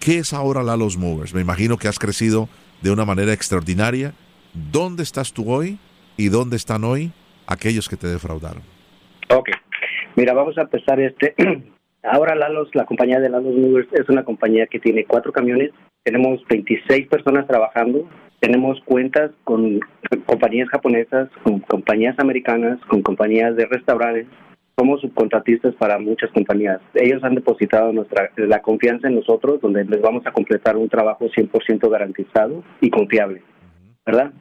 ¿qué 0.00 0.18
es 0.18 0.32
ahora 0.32 0.64
Lalo's 0.64 0.96
Movers? 0.96 1.32
Me 1.32 1.40
imagino 1.40 1.76
que 1.76 1.86
has 1.86 2.00
crecido 2.00 2.48
de 2.82 2.90
una 2.90 3.04
manera 3.04 3.32
extraordinaria. 3.32 4.14
¿Dónde 4.52 5.04
estás 5.04 5.32
tú 5.32 5.52
hoy 5.52 5.78
y 6.16 6.28
dónde 6.28 6.56
están 6.56 6.84
hoy 6.84 7.12
aquellos 7.46 7.88
que 7.88 7.96
te 7.96 8.06
defraudaron? 8.06 8.62
Ok, 9.30 9.50
Mira, 10.16 10.32
vamos 10.32 10.56
a 10.58 10.62
empezar 10.62 11.00
este. 11.00 11.34
Ahora 12.04 12.34
Lalos, 12.34 12.68
la 12.74 12.84
compañía 12.84 13.18
de 13.18 13.30
Lalos 13.30 13.54
Movers 13.54 13.88
es 13.92 14.08
una 14.08 14.24
compañía 14.24 14.66
que 14.66 14.78
tiene 14.78 15.04
cuatro 15.04 15.32
camiones. 15.32 15.70
Tenemos 16.04 16.40
26 16.48 17.08
personas 17.08 17.46
trabajando. 17.46 18.08
Tenemos 18.38 18.78
cuentas 18.84 19.32
con 19.42 19.80
compañías 20.26 20.68
japonesas, 20.68 21.30
con 21.42 21.60
compañías 21.60 22.16
americanas, 22.18 22.78
con 22.88 23.02
compañías 23.02 23.56
de 23.56 23.66
restaurantes. 23.66 24.26
Somos 24.78 25.00
subcontratistas 25.00 25.74
para 25.76 25.98
muchas 25.98 26.30
compañías. 26.30 26.80
Ellos 26.94 27.24
han 27.24 27.36
depositado 27.36 27.92
nuestra 27.92 28.30
la 28.36 28.60
confianza 28.60 29.08
en 29.08 29.14
nosotros, 29.14 29.60
donde 29.60 29.84
les 29.84 30.02
vamos 30.02 30.26
a 30.26 30.32
completar 30.32 30.76
un 30.76 30.88
trabajo 30.88 31.26
100% 31.26 31.88
garantizado 31.88 32.62
y 32.80 32.90
confiable, 32.90 33.42
¿verdad? 34.04 34.32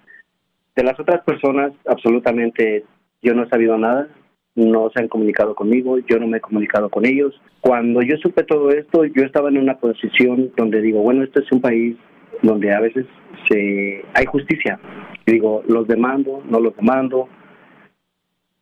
De 0.75 0.83
las 0.83 0.99
otras 0.99 1.23
personas, 1.23 1.71
absolutamente 1.87 2.85
yo 3.21 3.33
no 3.33 3.43
he 3.43 3.49
sabido 3.49 3.77
nada 3.77 4.07
no 4.55 4.89
se 4.91 5.01
han 5.01 5.07
comunicado 5.07 5.55
conmigo, 5.55 5.97
yo 5.99 6.19
no 6.19 6.27
me 6.27 6.37
he 6.37 6.41
comunicado 6.41 6.89
con 6.89 7.05
ellos. 7.05 7.39
Cuando 7.61 8.01
yo 8.01 8.17
supe 8.17 8.43
todo 8.43 8.69
esto, 8.69 9.05
yo 9.05 9.23
estaba 9.23 9.49
en 9.49 9.57
una 9.57 9.77
posición 9.77 10.51
donde 10.55 10.81
digo, 10.81 11.01
bueno, 11.01 11.23
este 11.23 11.39
es 11.39 11.51
un 11.51 11.61
país 11.61 11.97
donde 12.41 12.71
a 12.71 12.79
veces 12.79 13.05
se 13.49 14.03
hay 14.13 14.25
justicia. 14.25 14.79
digo, 15.25 15.63
los 15.67 15.87
demando, 15.87 16.43
no 16.49 16.59
los 16.59 16.75
demando. 16.75 17.27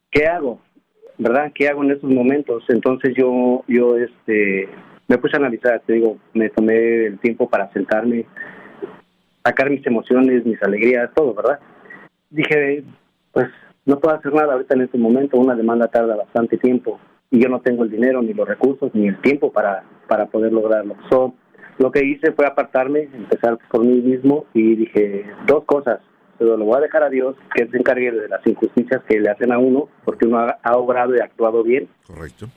¿Qué 0.09 0.27
hago? 0.27 0.59
¿Verdad? 1.17 1.51
¿Qué 1.53 1.67
hago 1.67 1.83
en 1.83 1.91
esos 1.91 2.09
momentos? 2.09 2.63
Entonces 2.69 3.13
yo 3.15 3.63
yo 3.67 3.97
este 3.97 4.69
me 5.07 5.17
puse 5.17 5.35
a 5.35 5.39
analizar, 5.39 5.81
te 5.85 5.93
digo, 5.93 6.17
me 6.33 6.49
tomé 6.49 7.07
el 7.07 7.19
tiempo 7.19 7.49
para 7.49 7.71
sentarme, 7.73 8.25
sacar 9.43 9.69
mis 9.69 9.85
emociones, 9.85 10.45
mis 10.45 10.61
alegrías, 10.63 11.11
todo, 11.13 11.33
¿verdad? 11.33 11.59
Dije, 12.31 12.83
pues 13.31 13.47
no 13.85 13.99
puedo 13.99 14.15
hacer 14.15 14.33
nada 14.33 14.53
ahorita 14.53 14.73
en 14.75 14.81
este 14.81 14.97
momento, 14.97 15.37
una 15.37 15.55
demanda 15.55 15.87
tarda 15.87 16.15
bastante 16.15 16.57
tiempo 16.57 16.99
y 17.29 17.41
yo 17.41 17.49
no 17.49 17.61
tengo 17.61 17.83
el 17.83 17.91
dinero, 17.91 18.21
ni 18.21 18.33
los 18.33 18.47
recursos, 18.47 18.93
ni 18.93 19.07
el 19.07 19.21
tiempo 19.21 19.51
para, 19.51 19.83
para 20.07 20.25
poder 20.25 20.51
lograrlo. 20.51 20.95
So, 21.09 21.33
lo 21.77 21.91
que 21.91 22.05
hice 22.05 22.33
fue 22.33 22.45
apartarme, 22.45 23.09
empezar 23.13 23.57
por 23.69 23.83
mí 23.83 24.01
mismo 24.01 24.45
y 24.53 24.75
dije 24.75 25.25
dos 25.47 25.63
cosas. 25.63 26.01
Pero 26.37 26.57
lo 26.57 26.65
voy 26.65 26.77
a 26.77 26.81
dejar 26.81 27.03
a 27.03 27.09
Dios, 27.09 27.35
que 27.53 27.67
se 27.67 27.77
encargue 27.77 28.11
de 28.11 28.27
las 28.27 28.45
injusticias 28.45 29.01
que 29.07 29.19
le 29.19 29.29
hacen 29.29 29.51
a 29.51 29.59
uno, 29.59 29.89
porque 30.03 30.25
uno 30.25 30.39
ha, 30.39 30.57
ha 30.63 30.75
obrado 30.75 31.15
y 31.15 31.19
actuado 31.19 31.63
bien. 31.63 31.87
Correcto. 32.05 32.47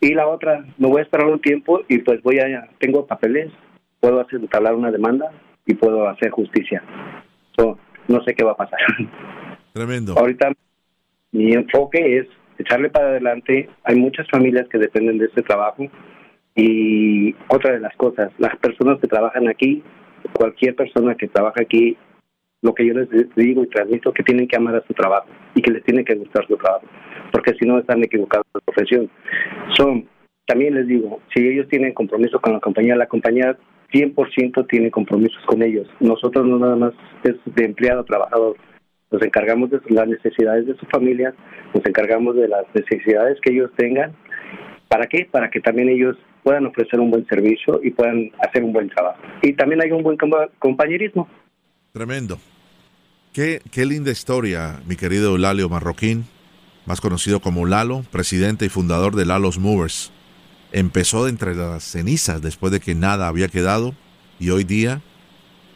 Y 0.00 0.14
la 0.14 0.28
otra, 0.28 0.64
me 0.78 0.88
voy 0.88 1.00
a 1.00 1.04
esperar 1.04 1.26
un 1.26 1.40
tiempo 1.40 1.80
y 1.88 1.98
pues 1.98 2.22
voy 2.22 2.38
a, 2.38 2.68
tengo 2.78 3.06
papeles, 3.06 3.50
puedo 4.00 4.20
hacer, 4.20 4.40
hablar 4.52 4.74
una 4.74 4.90
demanda 4.90 5.32
y 5.64 5.74
puedo 5.74 6.08
hacer 6.08 6.30
justicia. 6.30 6.82
So, 7.56 7.78
no 8.08 8.22
sé 8.24 8.34
qué 8.34 8.44
va 8.44 8.52
a 8.52 8.56
pasar. 8.56 8.78
Tremendo. 9.72 10.14
Ahorita 10.16 10.52
mi 11.32 11.52
enfoque 11.52 12.18
es 12.18 12.26
echarle 12.58 12.90
para 12.90 13.08
adelante. 13.08 13.68
Hay 13.84 13.96
muchas 13.96 14.28
familias 14.30 14.68
que 14.68 14.78
dependen 14.78 15.18
de 15.18 15.26
este 15.26 15.42
trabajo. 15.42 15.86
Y 16.54 17.34
otra 17.48 17.72
de 17.72 17.80
las 17.80 17.94
cosas, 17.96 18.32
las 18.38 18.56
personas 18.56 18.98
que 19.00 19.08
trabajan 19.08 19.46
aquí, 19.48 19.82
cualquier 20.32 20.74
persona 20.74 21.14
que 21.14 21.28
trabaja 21.28 21.60
aquí, 21.60 21.98
lo 22.62 22.74
que 22.74 22.86
yo 22.86 22.94
les 22.94 23.08
digo 23.36 23.62
y 23.62 23.68
transmito 23.68 24.12
que 24.12 24.22
tienen 24.22 24.48
que 24.48 24.56
amar 24.56 24.74
a 24.76 24.86
su 24.86 24.94
trabajo 24.94 25.28
y 25.54 25.60
que 25.60 25.70
les 25.70 25.84
tiene 25.84 26.04
que 26.04 26.14
gustar 26.14 26.46
su 26.46 26.56
trabajo, 26.56 26.86
porque 27.30 27.54
si 27.54 27.66
no 27.66 27.78
están 27.78 28.02
equivocados 28.02 28.46
en 28.46 28.60
su 28.60 28.64
profesión. 28.64 29.10
Son, 29.76 30.08
también 30.46 30.74
les 30.74 30.86
digo, 30.86 31.20
si 31.34 31.46
ellos 31.46 31.68
tienen 31.68 31.92
compromiso 31.92 32.40
con 32.40 32.54
la 32.54 32.60
compañía, 32.60 32.96
la 32.96 33.06
compañía 33.06 33.56
100% 33.92 34.66
tiene 34.68 34.90
compromisos 34.90 35.42
con 35.46 35.62
ellos. 35.62 35.88
Nosotros 36.00 36.46
no 36.46 36.58
nada 36.58 36.76
más 36.76 36.92
es 37.24 37.36
de 37.54 37.64
empleado 37.64 38.04
trabajador 38.04 38.56
nos 39.10 39.22
encargamos 39.22 39.70
de 39.70 39.80
las 39.88 40.08
necesidades 40.08 40.66
de 40.66 40.76
su 40.76 40.86
familia, 40.86 41.34
nos 41.74 41.84
encargamos 41.86 42.34
de 42.36 42.48
las 42.48 42.64
necesidades 42.74 43.38
que 43.40 43.52
ellos 43.52 43.70
tengan. 43.76 44.14
¿Para 44.88 45.06
qué? 45.06 45.28
Para 45.30 45.50
que 45.50 45.60
también 45.60 45.88
ellos 45.88 46.16
puedan 46.42 46.66
ofrecer 46.66 47.00
un 47.00 47.10
buen 47.10 47.26
servicio 47.26 47.80
y 47.82 47.90
puedan 47.90 48.30
hacer 48.46 48.62
un 48.62 48.72
buen 48.72 48.88
trabajo. 48.88 49.20
Y 49.42 49.52
también 49.54 49.82
hay 49.82 49.90
un 49.90 50.02
buen 50.02 50.16
compañerismo. 50.58 51.28
Tremendo. 51.92 52.38
Qué, 53.32 53.60
qué 53.70 53.84
linda 53.84 54.10
historia, 54.10 54.80
mi 54.86 54.96
querido 54.96 55.36
Lalio 55.38 55.68
Marroquín, 55.68 56.24
más 56.86 57.00
conocido 57.00 57.40
como 57.40 57.66
Lalo, 57.66 58.02
presidente 58.10 58.64
y 58.64 58.68
fundador 58.68 59.14
de 59.14 59.26
Lalo's 59.26 59.58
Movers. 59.58 60.12
Empezó 60.72 61.24
de 61.24 61.30
entre 61.30 61.54
las 61.54 61.84
cenizas 61.84 62.42
después 62.42 62.72
de 62.72 62.80
que 62.80 62.94
nada 62.94 63.28
había 63.28 63.48
quedado 63.48 63.94
y 64.38 64.50
hoy 64.50 64.64
día 64.64 65.02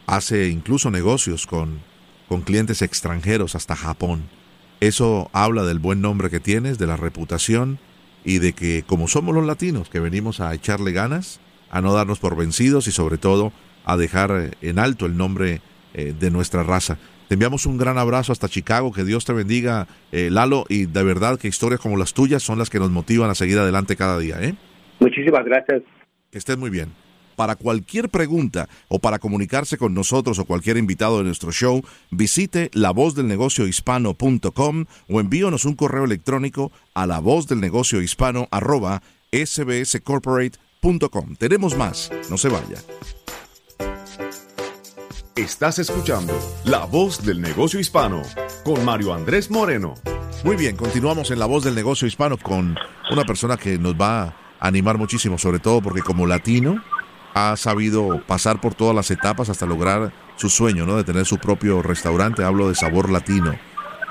hace 0.06 0.48
incluso 0.48 0.90
negocios 0.90 1.46
con 1.46 1.80
con 2.30 2.42
clientes 2.42 2.80
extranjeros 2.80 3.56
hasta 3.56 3.74
Japón. 3.74 4.22
Eso 4.78 5.28
habla 5.32 5.64
del 5.64 5.80
buen 5.80 6.00
nombre 6.00 6.30
que 6.30 6.38
tienes, 6.38 6.78
de 6.78 6.86
la 6.86 6.96
reputación 6.96 7.80
y 8.24 8.38
de 8.38 8.52
que 8.52 8.84
como 8.86 9.08
somos 9.08 9.34
los 9.34 9.44
latinos 9.44 9.88
que 9.88 9.98
venimos 9.98 10.38
a 10.38 10.54
echarle 10.54 10.92
ganas, 10.92 11.40
a 11.72 11.80
no 11.80 11.92
darnos 11.92 12.20
por 12.20 12.36
vencidos 12.36 12.86
y 12.86 12.92
sobre 12.92 13.18
todo 13.18 13.52
a 13.84 13.96
dejar 13.96 14.56
en 14.60 14.78
alto 14.78 15.06
el 15.06 15.16
nombre 15.16 15.60
eh, 15.92 16.14
de 16.16 16.30
nuestra 16.30 16.62
raza. 16.62 16.98
Te 17.26 17.34
enviamos 17.34 17.66
un 17.66 17.78
gran 17.78 17.98
abrazo 17.98 18.30
hasta 18.30 18.48
Chicago, 18.48 18.92
que 18.92 19.02
Dios 19.02 19.24
te 19.24 19.32
bendiga, 19.32 19.88
eh, 20.12 20.28
Lalo, 20.30 20.66
y 20.68 20.86
de 20.86 21.02
verdad 21.02 21.36
que 21.36 21.48
historias 21.48 21.80
como 21.80 21.96
las 21.96 22.14
tuyas 22.14 22.44
son 22.44 22.60
las 22.60 22.70
que 22.70 22.78
nos 22.78 22.92
motivan 22.92 23.28
a 23.28 23.34
seguir 23.34 23.58
adelante 23.58 23.96
cada 23.96 24.20
día. 24.20 24.36
¿eh? 24.40 24.54
Muchísimas 25.10 25.44
gracias. 25.44 25.82
Que 26.30 26.38
estés 26.38 26.56
muy 26.56 26.70
bien. 26.70 26.94
Para 27.34 27.56
cualquier 27.56 28.10
pregunta 28.10 28.68
o 28.88 29.00
para 29.00 29.18
comunicarse 29.18 29.76
con 29.76 29.92
nosotros 29.92 30.38
o 30.38 30.44
cualquier 30.44 30.76
invitado 30.76 31.18
de 31.18 31.24
nuestro 31.24 31.50
show, 31.50 31.82
visite 32.10 32.70
lavozdelnegociohispano.com 32.74 34.84
o 35.08 35.20
envíonos 35.20 35.64
un 35.64 35.74
correo 35.74 36.04
electrónico 36.04 36.70
a 36.94 37.06
lavozdelnegociohispano 37.06 38.46
arroba 38.50 39.02
sbscorporate.com. 39.32 41.34
Tenemos 41.36 41.76
más, 41.76 42.12
no 42.30 42.36
se 42.36 42.50
vaya. 42.50 42.76
Estás 45.34 45.80
escuchando 45.80 46.38
La 46.64 46.84
Voz 46.84 47.24
del 47.24 47.40
Negocio 47.40 47.80
Hispano 47.80 48.22
con 48.64 48.84
Mario 48.84 49.14
Andrés 49.14 49.50
Moreno. 49.50 49.94
Muy 50.44 50.56
bien, 50.56 50.76
continuamos 50.76 51.30
en 51.30 51.38
La 51.38 51.46
Voz 51.46 51.64
del 51.64 51.74
Negocio 51.74 52.06
Hispano 52.06 52.36
con 52.36 52.76
una 53.10 53.24
persona 53.24 53.56
que 53.56 53.78
nos 53.78 53.94
va 53.94 54.24
a 54.24 54.49
animar 54.60 54.98
muchísimo, 54.98 55.38
sobre 55.38 55.58
todo 55.58 55.80
porque 55.80 56.02
como 56.02 56.26
latino 56.26 56.82
ha 57.34 57.56
sabido 57.56 58.20
pasar 58.26 58.60
por 58.60 58.74
todas 58.74 58.94
las 58.94 59.10
etapas 59.10 59.48
hasta 59.48 59.66
lograr 59.66 60.12
su 60.36 60.48
sueño, 60.48 60.86
¿no? 60.86 60.96
De 60.96 61.04
tener 61.04 61.24
su 61.24 61.38
propio 61.38 61.82
restaurante. 61.82 62.44
Hablo 62.44 62.68
de 62.68 62.74
Sabor 62.74 63.10
Latino, 63.10 63.54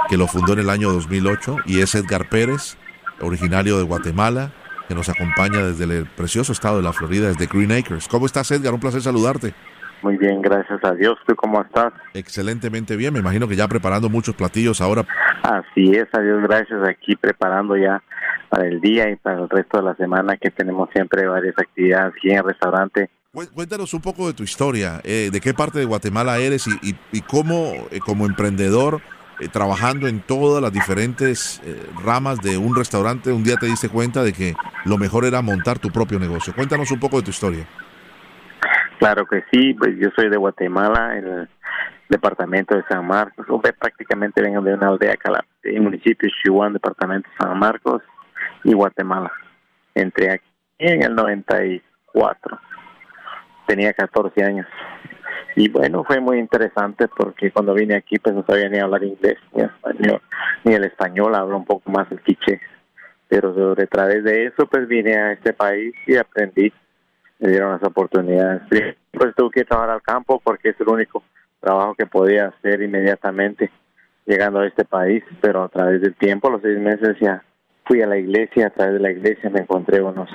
que 0.10 0.18
lo 0.18 0.28
fundó 0.28 0.54
en 0.54 0.60
el 0.60 0.70
año 0.70 0.92
2008 0.92 1.58
y 1.66 1.82
es 1.82 1.96
Edgar 1.96 2.30
Pérez, 2.30 2.78
originario 3.22 3.78
de 3.78 3.84
Guatemala, 3.84 4.52
que 4.88 4.96
nos 4.96 5.10
acompaña 5.10 5.60
desde 5.60 5.84
el 5.84 6.06
precioso 6.06 6.52
estado 6.52 6.78
de 6.78 6.84
la 6.84 6.94
Florida, 6.94 7.28
desde 7.28 7.46
Green 7.46 7.72
Acres. 7.72 8.08
¿Cómo 8.08 8.26
estás, 8.26 8.50
Edgar? 8.52 8.74
Un 8.74 8.80
placer 8.80 9.02
saludarte. 9.02 9.54
Muy 10.02 10.18
bien, 10.18 10.42
gracias 10.42 10.80
a 10.84 10.94
Dios. 10.94 11.18
¿Tú 11.28 11.36
cómo 11.36 11.62
estás? 11.62 11.92
Excelentemente 12.14 12.96
bien. 12.96 13.14
Me 13.14 13.20
imagino 13.20 13.48
que 13.48 13.56
ya 13.58 13.68
preparando 13.68 14.10
muchos 14.10 14.34
platillos 14.34 14.80
ahora. 14.80 15.06
Así 15.44 15.92
es, 15.92 16.08
a 16.14 16.22
Dios 16.22 16.42
gracias. 16.44 16.88
Aquí 16.88 17.18
preparando 17.18 17.76
ya 17.76 18.02
para 18.50 18.68
el 18.68 18.82
día 18.82 19.10
y 19.10 19.16
para 19.16 19.44
el 19.44 19.50
resto 19.50 19.78
de 19.78 19.84
la 19.84 19.96
semana 19.96 20.38
que 20.38 20.50
tenemos 20.50 20.90
siempre 20.92 21.28
varias 21.28 21.58
actividades 21.58 22.14
aquí 22.16 22.32
en 22.32 22.38
el 22.38 22.44
restaurante. 22.44 23.10
Cuéntanos 23.32 23.94
un 23.94 24.02
poco 24.02 24.26
de 24.28 24.34
tu 24.34 24.42
historia, 24.42 25.02
eh, 25.04 25.30
de 25.32 25.40
qué 25.40 25.54
parte 25.54 25.78
de 25.78 25.86
Guatemala 25.86 26.40
eres 26.40 26.66
y, 26.68 26.96
y, 27.12 27.22
cómo 27.22 27.74
eh, 27.92 28.00
como 28.04 28.26
emprendedor, 28.26 29.02
eh, 29.40 29.48
trabajando 29.48 30.08
en 30.08 30.22
todas 30.22 30.64
las 30.64 30.74
diferentes 30.74 31.62
ramas 32.04 32.42
de 32.42 32.58
un 32.58 32.76
restaurante, 32.76 33.32
un 33.32 33.44
día 33.44 33.58
te 33.58 33.68
diste 33.68 33.88
cuenta 33.88 34.24
de 34.24 34.34
que 34.34 34.56
lo 34.84 34.98
mejor 34.98 35.26
era 35.26 35.44
montar 35.44 35.78
tu 35.78 35.90
propio 35.90 36.18
negocio. 36.18 36.56
Cuéntanos 36.56 36.90
un 36.90 37.00
poco 37.00 37.18
de 37.18 37.24
tu 37.24 37.30
historia. 37.30 37.68
Claro 38.98 39.28
que 39.28 39.44
sí, 39.52 39.76
pues 39.76 39.96
yo 40.00 40.10
soy 40.16 40.30
de 40.30 40.38
Guatemala, 40.38 41.16
el 41.18 41.48
departamento 42.10 42.76
de 42.76 42.84
San 42.90 43.06
Marcos, 43.06 43.46
prácticamente 43.80 44.42
vengo 44.42 44.62
de 44.62 44.74
una 44.74 44.88
aldea, 44.88 45.16
el 45.64 45.82
municipio 45.82 46.28
de 46.28 46.34
Chihuahua, 46.42 46.72
departamento 46.72 47.30
de 47.30 47.46
San 47.46 47.60
Marcos 47.60 48.02
y 48.64 48.74
Guatemala. 48.74 49.32
Entré 49.96 50.32
aquí 50.32 50.46
en 50.78 51.04
el 51.04 51.16
94, 51.16 52.60
tenía 53.68 53.94
14 53.94 54.44
años. 54.44 54.68
Y 55.56 55.70
bueno, 55.70 56.04
fue 56.04 56.20
muy 56.20 56.40
interesante 56.40 57.08
porque 57.08 57.52
cuando 57.52 57.74
vine 57.74 57.96
aquí 57.96 58.18
pues 58.20 58.36
no 58.36 58.46
sabía 58.48 58.70
ni 58.70 58.80
hablar 58.80 59.04
inglés 59.04 59.38
ni 59.54 59.64
español, 59.64 60.22
ni 60.64 60.74
el 60.74 60.86
español, 60.86 61.36
hablo 61.36 61.58
un 61.58 61.66
poco 61.66 61.90
más 61.92 62.10
el 62.12 62.22
quiche. 62.22 62.62
Pero 63.28 63.54
sobre 63.54 63.88
través 63.88 64.24
de 64.24 64.46
eso 64.46 64.68
pues 64.68 64.88
vine 64.88 65.16
a 65.16 65.32
este 65.34 65.54
país 65.54 65.94
y 66.08 66.16
aprendí 66.16 66.72
me 67.40 67.50
dieron 67.50 67.72
las 67.72 67.84
oportunidades. 67.84 68.62
Pues 69.12 69.34
tuve 69.36 69.50
que 69.52 69.66
trabajar 69.66 69.96
al 69.96 70.02
campo 70.04 70.40
porque 70.44 70.70
es 70.70 70.80
el 70.80 70.88
único 70.88 71.24
trabajo 71.60 71.96
que 71.96 72.06
podía 72.06 72.48
hacer 72.48 72.82
inmediatamente 72.82 73.72
llegando 74.26 74.60
a 74.60 74.68
este 74.68 74.86
país, 74.86 75.24
pero 75.42 75.64
a 75.64 75.70
través 75.70 76.00
del 76.02 76.14
tiempo, 76.16 76.50
los 76.52 76.62
seis 76.62 76.78
meses 76.78 77.18
ya 77.20 77.44
fui 77.90 78.04
a 78.04 78.08
la 78.08 78.18
iglesia, 78.18 78.68
a 78.68 78.70
través 78.70 78.94
de 78.94 79.00
la 79.00 79.12
iglesia 79.12 79.50
me 79.50 79.62
encontré 79.62 80.00
unos 80.00 80.30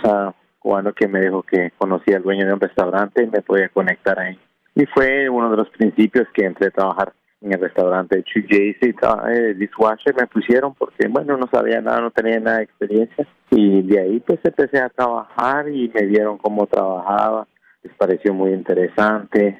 cubanos 0.58 0.92
que 0.94 1.06
me 1.06 1.20
dijo 1.20 1.44
que 1.44 1.70
conocía 1.78 2.16
al 2.16 2.24
dueño 2.24 2.46
de 2.46 2.52
un 2.52 2.60
restaurante 2.60 3.22
y 3.22 3.28
me 3.28 3.42
podía 3.42 3.68
conectar 3.68 4.18
ahí. 4.18 4.36
Y 4.74 4.86
fue 4.86 5.28
uno 5.28 5.48
de 5.52 5.58
los 5.58 5.70
principios 5.70 6.26
que 6.34 6.46
entré 6.46 6.66
a 6.66 6.70
trabajar 6.72 7.12
en 7.40 7.52
el 7.52 7.60
restaurante 7.60 8.16
de 8.16 8.22
JC, 8.24 8.96
eh, 9.28 9.54
dishwasher 9.54 10.16
me 10.16 10.26
pusieron 10.26 10.74
porque, 10.74 11.06
bueno, 11.08 11.36
no 11.36 11.46
sabía 11.46 11.80
nada, 11.80 12.00
no 12.00 12.10
tenía 12.10 12.40
nada 12.40 12.56
de 12.56 12.64
experiencia. 12.64 13.26
Y 13.50 13.82
de 13.82 14.00
ahí 14.00 14.20
pues 14.20 14.40
empecé 14.42 14.80
a 14.80 14.88
trabajar 14.88 15.68
y 15.68 15.92
me 15.94 16.06
vieron 16.06 16.38
cómo 16.38 16.66
trabajaba, 16.66 17.46
les 17.84 17.94
pareció 17.94 18.34
muy 18.34 18.50
interesante, 18.52 19.58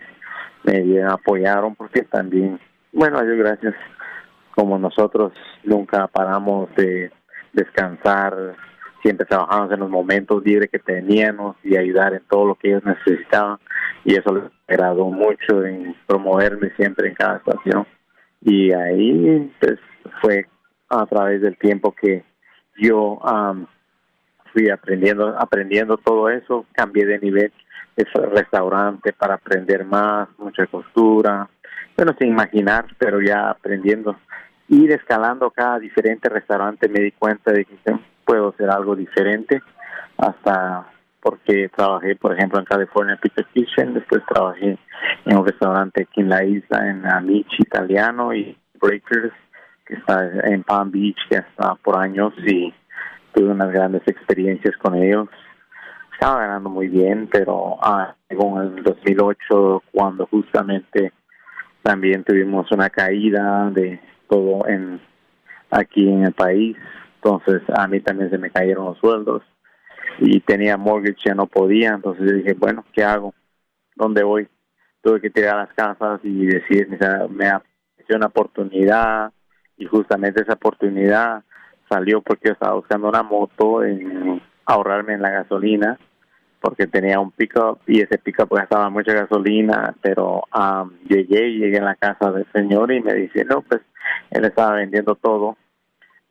me 0.65 1.05
apoyaron 1.05 1.77
porque 1.77 2.03
también, 2.03 2.59
bueno, 2.93 3.23
Dios 3.23 3.37
gracias, 3.37 3.75
como 4.57 4.79
nosotros 4.79 5.33
nunca 5.63 6.09
paramos 6.09 6.75
de 6.75 7.13
descansar, 7.55 8.57
siempre 9.03 9.27
trabajamos 9.27 9.71
en 9.73 9.81
los 9.81 9.91
momentos 9.91 10.43
libres 10.45 10.71
que 10.71 10.79
teníamos 10.79 11.57
y 11.63 11.77
ayudar 11.77 12.15
en 12.15 12.23
todo 12.29 12.47
lo 12.47 12.55
que 12.55 12.69
ellos 12.69 12.85
necesitaban. 12.85 13.59
Y 14.05 14.15
eso 14.15 14.35
les 14.35 14.45
agradó 14.67 15.07
mucho 15.11 15.65
en 15.65 15.95
promoverme 16.07 16.71
siempre 16.77 17.09
en 17.09 17.15
cada 17.15 17.37
estación. 17.37 17.87
Y 18.41 18.73
ahí 18.73 19.53
pues 19.61 19.79
fue 20.21 20.47
a 20.89 21.07
través 21.07 21.41
del 21.43 21.57
tiempo 21.57 21.93
que 21.93 22.25
yo 22.79 23.19
fui 24.53 24.71
aprendiendo 24.71 25.37
aprendiendo 25.39 25.97
todo 25.99 26.29
eso. 26.31 26.67
Cambié 26.73 27.07
de 27.07 27.19
nivel 27.19 27.53
de 27.97 28.05
restaurante 28.31 29.13
para 29.13 29.35
aprender 29.35 29.85
más 29.85 30.29
mucha 30.39 30.67
costura. 30.67 31.49
Bueno 31.97 32.15
sin 32.19 32.29
imaginar 32.29 32.87
pero 32.99 33.21
ya 33.21 33.51
aprendiendo 33.51 34.17
ir 34.69 34.93
escalando 34.93 35.51
cada 35.51 35.79
diferente 35.79 36.29
restaurante 36.29 36.89
me 36.89 37.01
di 37.01 37.13
cuenta 37.13 37.53
de 37.53 37.65
que 37.65 37.77
puedo 38.25 38.49
hacer 38.49 38.71
algo 38.71 38.97
diferente 38.97 39.63
hasta 40.17 40.87
porque 41.21 41.71
trabajé 41.75 42.17
por 42.17 42.35
ejemplo 42.35 42.59
en 42.59 42.65
California 42.65 43.19
Pizza 43.21 43.43
Kitchen 43.53 43.95
después 43.95 44.23
trabajé 44.27 44.79
en 45.25 45.37
un 45.37 45.47
restaurante 45.47 46.03
aquí 46.03 46.21
en 46.21 46.29
la 46.29 46.45
isla 46.45 46.89
en 46.89 47.07
Amici 47.07 47.57
italiano 47.59 48.35
y 48.35 48.57
Breakers 48.81 49.33
que 49.87 49.95
está 49.95 50.31
en 50.45 50.63
Palm 50.63 50.91
Beach 50.91 51.19
que 51.29 51.37
está 51.37 51.75
por 51.77 51.99
años 51.99 52.33
y 52.47 52.73
tuve 53.33 53.51
unas 53.51 53.73
grandes 53.73 54.03
experiencias 54.07 54.77
con 54.77 54.95
ellos. 54.95 55.29
Estaba 56.13 56.41
ganando 56.41 56.71
muy 56.71 56.89
bien 56.89 57.29
pero 57.31 57.77
ah, 57.83 58.15
en 58.29 58.57
el 58.57 58.83
2008 58.83 59.83
cuando 59.93 60.27
justamente 60.27 61.13
también 61.83 62.25
tuvimos 62.25 62.71
una 62.73 62.89
caída 62.89 63.71
de 63.71 64.01
todo 64.29 64.67
en 64.69 65.01
aquí 65.71 66.09
en 66.09 66.25
el 66.25 66.33
país 66.33 66.77
entonces 67.25 67.63
a 67.75 67.89
mí 67.89 68.01
también 68.01 68.29
se 68.29 68.37
me 68.37 68.51
cayeron 68.51 68.85
los 68.85 68.99
sueldos 68.99 69.43
y 70.19 70.41
tenía 70.41 70.77
mortgage, 70.77 71.17
ya 71.25 71.35
no 71.35 71.47
podía, 71.47 71.95
entonces 71.95 72.27
yo 72.27 72.37
dije, 72.37 72.53
bueno, 72.53 72.85
¿qué 72.93 73.03
hago? 73.03 73.33
¿Dónde 73.97 74.23
voy? 74.23 74.47
Tuve 75.03 75.23
que 75.23 75.31
tirar 75.31 75.57
las 75.57 75.73
casas 75.73 76.21
y 76.23 76.45
decir, 76.45 76.89
me 77.31 77.49
apareció 77.49 78.17
una 78.17 78.27
oportunidad 78.27 79.33
y 79.79 79.87
justamente 79.87 80.43
esa 80.43 80.53
oportunidad 80.53 81.43
salió 81.89 82.21
porque 82.21 82.51
estaba 82.51 82.75
buscando 82.75 83.09
una 83.09 83.23
moto 83.23 83.83
en 83.83 84.43
ahorrarme 84.67 85.15
en 85.15 85.23
la 85.23 85.31
gasolina 85.31 85.99
porque 86.65 86.87
tenía 86.87 87.21
un 87.21 87.31
pickup 87.31 87.79
y 87.87 88.01
ese 88.01 88.17
pickup 88.17 88.49
pues 88.49 88.63
gastaba 88.63 88.89
mucha 88.89 89.13
gasolina, 89.13 89.95
pero 90.01 90.45
um, 90.57 90.91
llegué 91.07 91.53
llegué 91.53 91.79
a 91.79 91.85
la 91.85 91.95
casa 91.95 92.33
del 92.33 92.47
señor 92.55 92.91
y 92.91 93.03
me 93.03 93.13
dice, 93.13 93.45
no, 93.45 93.61
pues 93.61 93.83
él 94.31 94.47
estaba 94.47 94.77
vendiendo 94.77 95.15
todo 95.15 95.59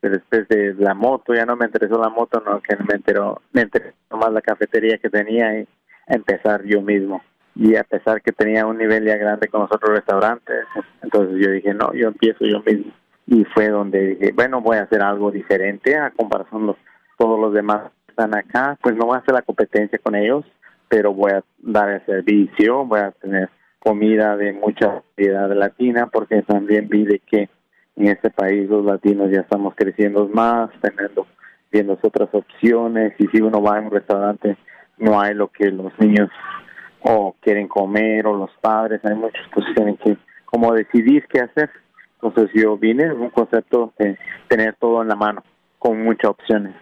después 0.01 0.47
de 0.47 0.73
la 0.79 0.95
moto, 0.95 1.35
ya 1.35 1.45
no 1.45 1.55
me 1.55 1.67
interesó 1.67 2.01
la 2.01 2.09
moto, 2.09 2.41
no, 2.43 2.59
que 2.61 2.75
me 2.77 2.95
enteró, 2.95 3.43
me 3.51 3.61
interesó 3.61 3.93
más 4.09 4.33
la 4.33 4.41
cafetería 4.41 4.97
que 4.97 5.11
tenía 5.11 5.59
y 5.59 5.67
empezar 6.07 6.63
yo 6.63 6.81
mismo. 6.81 7.21
Y 7.55 7.75
a 7.75 7.83
pesar 7.83 8.19
que 8.23 8.31
tenía 8.31 8.65
un 8.65 8.79
nivel 8.79 9.05
ya 9.05 9.15
grande 9.15 9.47
con 9.49 9.61
los 9.61 9.71
otros 9.71 9.95
restaurantes, 9.95 10.65
entonces 11.03 11.35
yo 11.39 11.51
dije, 11.51 11.75
no, 11.75 11.93
yo 11.93 12.07
empiezo 12.07 12.43
yo 12.43 12.59
mismo. 12.65 12.91
Y 13.27 13.45
fue 13.53 13.69
donde 13.69 14.15
dije, 14.15 14.31
bueno, 14.33 14.61
voy 14.61 14.77
a 14.77 14.83
hacer 14.83 15.03
algo 15.03 15.29
diferente 15.29 15.95
a 15.95 16.09
comparación 16.09 16.65
de 16.65 16.75
todos 17.17 17.39
los 17.39 17.53
demás 17.53 17.91
están 18.13 18.35
acá, 18.37 18.77
pues 18.81 18.95
no 18.95 19.05
voy 19.05 19.15
a 19.15 19.19
hacer 19.19 19.33
la 19.33 19.41
competencia 19.41 19.97
con 19.97 20.15
ellos, 20.15 20.45
pero 20.87 21.13
voy 21.13 21.31
a 21.31 21.43
dar 21.57 21.89
el 21.89 22.05
servicio, 22.05 22.85
voy 22.85 22.99
a 22.99 23.11
tener 23.11 23.49
comida 23.79 24.37
de 24.37 24.53
mucha 24.53 25.01
variedad 25.17 25.51
latina, 25.51 26.07
porque 26.11 26.43
también 26.43 26.87
vi 26.87 27.05
de 27.05 27.19
que 27.19 27.49
en 27.95 28.07
este 28.07 28.29
país 28.29 28.69
los 28.69 28.85
latinos 28.85 29.31
ya 29.31 29.41
estamos 29.41 29.73
creciendo 29.75 30.27
más, 30.27 30.69
teniendo 30.81 31.27
viendo 31.71 31.97
otras 31.99 32.29
opciones 32.33 33.13
y 33.17 33.25
si 33.27 33.41
uno 33.41 33.59
va 33.59 33.77
a 33.77 33.81
un 33.81 33.89
restaurante 33.89 34.57
no 34.99 35.19
hay 35.19 35.33
lo 35.33 35.47
que 35.47 35.71
los 35.71 35.91
niños 35.97 36.29
o 37.01 37.35
quieren 37.41 37.67
comer 37.67 38.27
o 38.27 38.37
los 38.37 38.51
padres, 38.61 39.01
hay 39.03 39.15
muchos 39.15 39.41
pues 39.51 39.65
tienen 39.75 39.97
que 39.97 40.15
como 40.45 40.71
decidir 40.73 41.25
qué 41.27 41.39
hacer. 41.39 41.71
Entonces 42.21 42.51
yo 42.53 42.77
vine 42.77 43.11
un 43.11 43.31
concepto 43.31 43.91
de 43.97 44.19
tener 44.47 44.75
todo 44.75 45.01
en 45.01 45.07
la 45.07 45.15
mano, 45.15 45.43
con 45.79 46.03
muchas 46.03 46.29
opciones 46.29 46.75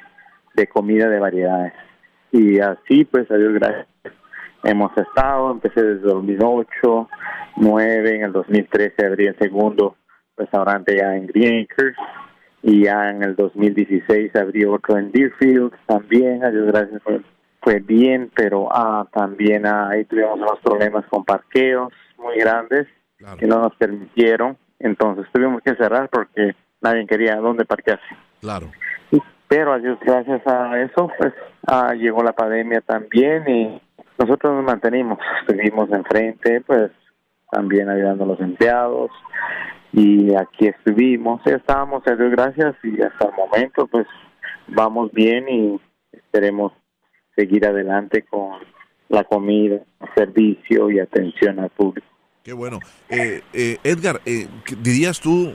de 0.54 0.68
comida 0.68 1.10
de 1.10 1.20
variedades. 1.20 1.74
Y 2.32 2.60
así 2.60 3.06
pues 3.06 3.30
a 3.32 3.38
Dios 3.38 3.54
gracias 3.54 3.88
hemos 4.64 4.96
estado. 4.98 5.52
Empecé 5.52 5.82
desde 5.82 6.08
2008, 6.08 7.10
9, 7.58 8.16
en 8.16 8.24
el 8.24 8.32
2013 8.32 9.06
abrí 9.06 9.28
el 9.28 9.38
segundo 9.38 9.96
restaurante 10.38 10.96
ya 10.98 11.16
en 11.16 11.28
Green 11.28 11.68
Acres 11.70 11.96
y 12.64 12.86
ya 12.86 13.10
en 13.10 13.24
el 13.24 13.36
2016 13.36 14.36
abrí 14.36 14.66
otro 14.66 14.98
en 14.98 15.12
Deerfield 15.12 15.72
también, 15.88 16.44
a 16.44 16.52
Dios 16.52 16.68
gracias 16.68 17.02
fue, 17.64 17.80
bien, 17.80 18.32
pero 18.36 18.70
ah, 18.72 19.08
también 19.14 19.66
ah, 19.66 19.90
ahí 19.90 20.06
tuvimos 20.06 20.40
unos 20.40 20.60
problemas 20.64 21.06
con 21.08 21.24
parqueos 21.24 21.94
muy 22.18 22.38
grandes 22.38 22.88
que 23.38 23.46
no 23.46 23.60
nos 23.60 23.76
permitieron, 23.76 24.58
entonces 24.80 25.28
tuvimos 25.32 25.62
que 25.62 25.76
cerrar 25.76 26.10
porque 26.10 26.56
nadie 26.82 27.06
quería 27.06 27.36
dónde 27.36 27.66
parquearse. 27.66 28.04
Claro. 28.40 28.72
Pero 29.52 29.74
a 29.74 29.80
Dios 29.80 30.00
gracias 30.00 30.48
a 30.48 30.82
eso, 30.82 31.12
pues 31.18 31.34
ah, 31.68 31.94
llegó 31.94 32.24
la 32.24 32.32
pandemia 32.32 32.80
también 32.80 33.44
y 33.50 33.82
nosotros 34.18 34.54
nos 34.54 34.64
mantenimos, 34.64 35.20
estuvimos 35.42 35.92
enfrente, 35.92 36.62
pues 36.62 36.90
también 37.52 37.90
ayudando 37.90 38.24
a 38.24 38.28
los 38.28 38.40
empleados, 38.40 39.12
y 39.92 40.34
aquí 40.36 40.68
estuvimos, 40.68 41.46
estábamos 41.46 42.02
a 42.08 42.16
Dios 42.16 42.32
gracias 42.32 42.76
y 42.82 43.02
hasta 43.02 43.28
el 43.28 43.34
momento 43.36 43.88
pues 43.88 44.08
vamos 44.70 45.12
bien 45.12 45.50
y 45.50 45.82
esperemos 46.14 46.72
seguir 47.36 47.66
adelante 47.66 48.22
con 48.22 48.52
la 49.10 49.26
comida, 49.26 49.82
servicio 50.16 50.90
y 50.92 51.00
atención 51.00 51.60
al 51.60 51.72
público. 51.72 52.08
Qué 52.42 52.54
bueno. 52.54 52.80
Eh, 53.10 53.42
eh, 53.52 53.80
Edgar, 53.84 54.22
eh, 54.26 54.48
dirías 54.82 55.20
tú, 55.20 55.54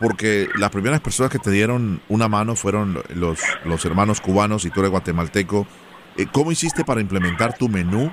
porque 0.00 0.48
las 0.56 0.70
primeras 0.70 1.00
personas 1.00 1.32
que 1.32 1.38
te 1.38 1.50
dieron 1.50 2.00
una 2.08 2.28
mano 2.28 2.54
fueron 2.56 3.02
los, 3.14 3.40
los 3.64 3.84
hermanos 3.84 4.20
cubanos 4.20 4.64
y 4.64 4.70
tú 4.70 4.80
eres 4.80 4.90
guatemalteco, 4.90 5.66
¿cómo 6.32 6.52
hiciste 6.52 6.84
para 6.84 7.00
implementar 7.00 7.56
tu 7.56 7.68
menú 7.68 8.10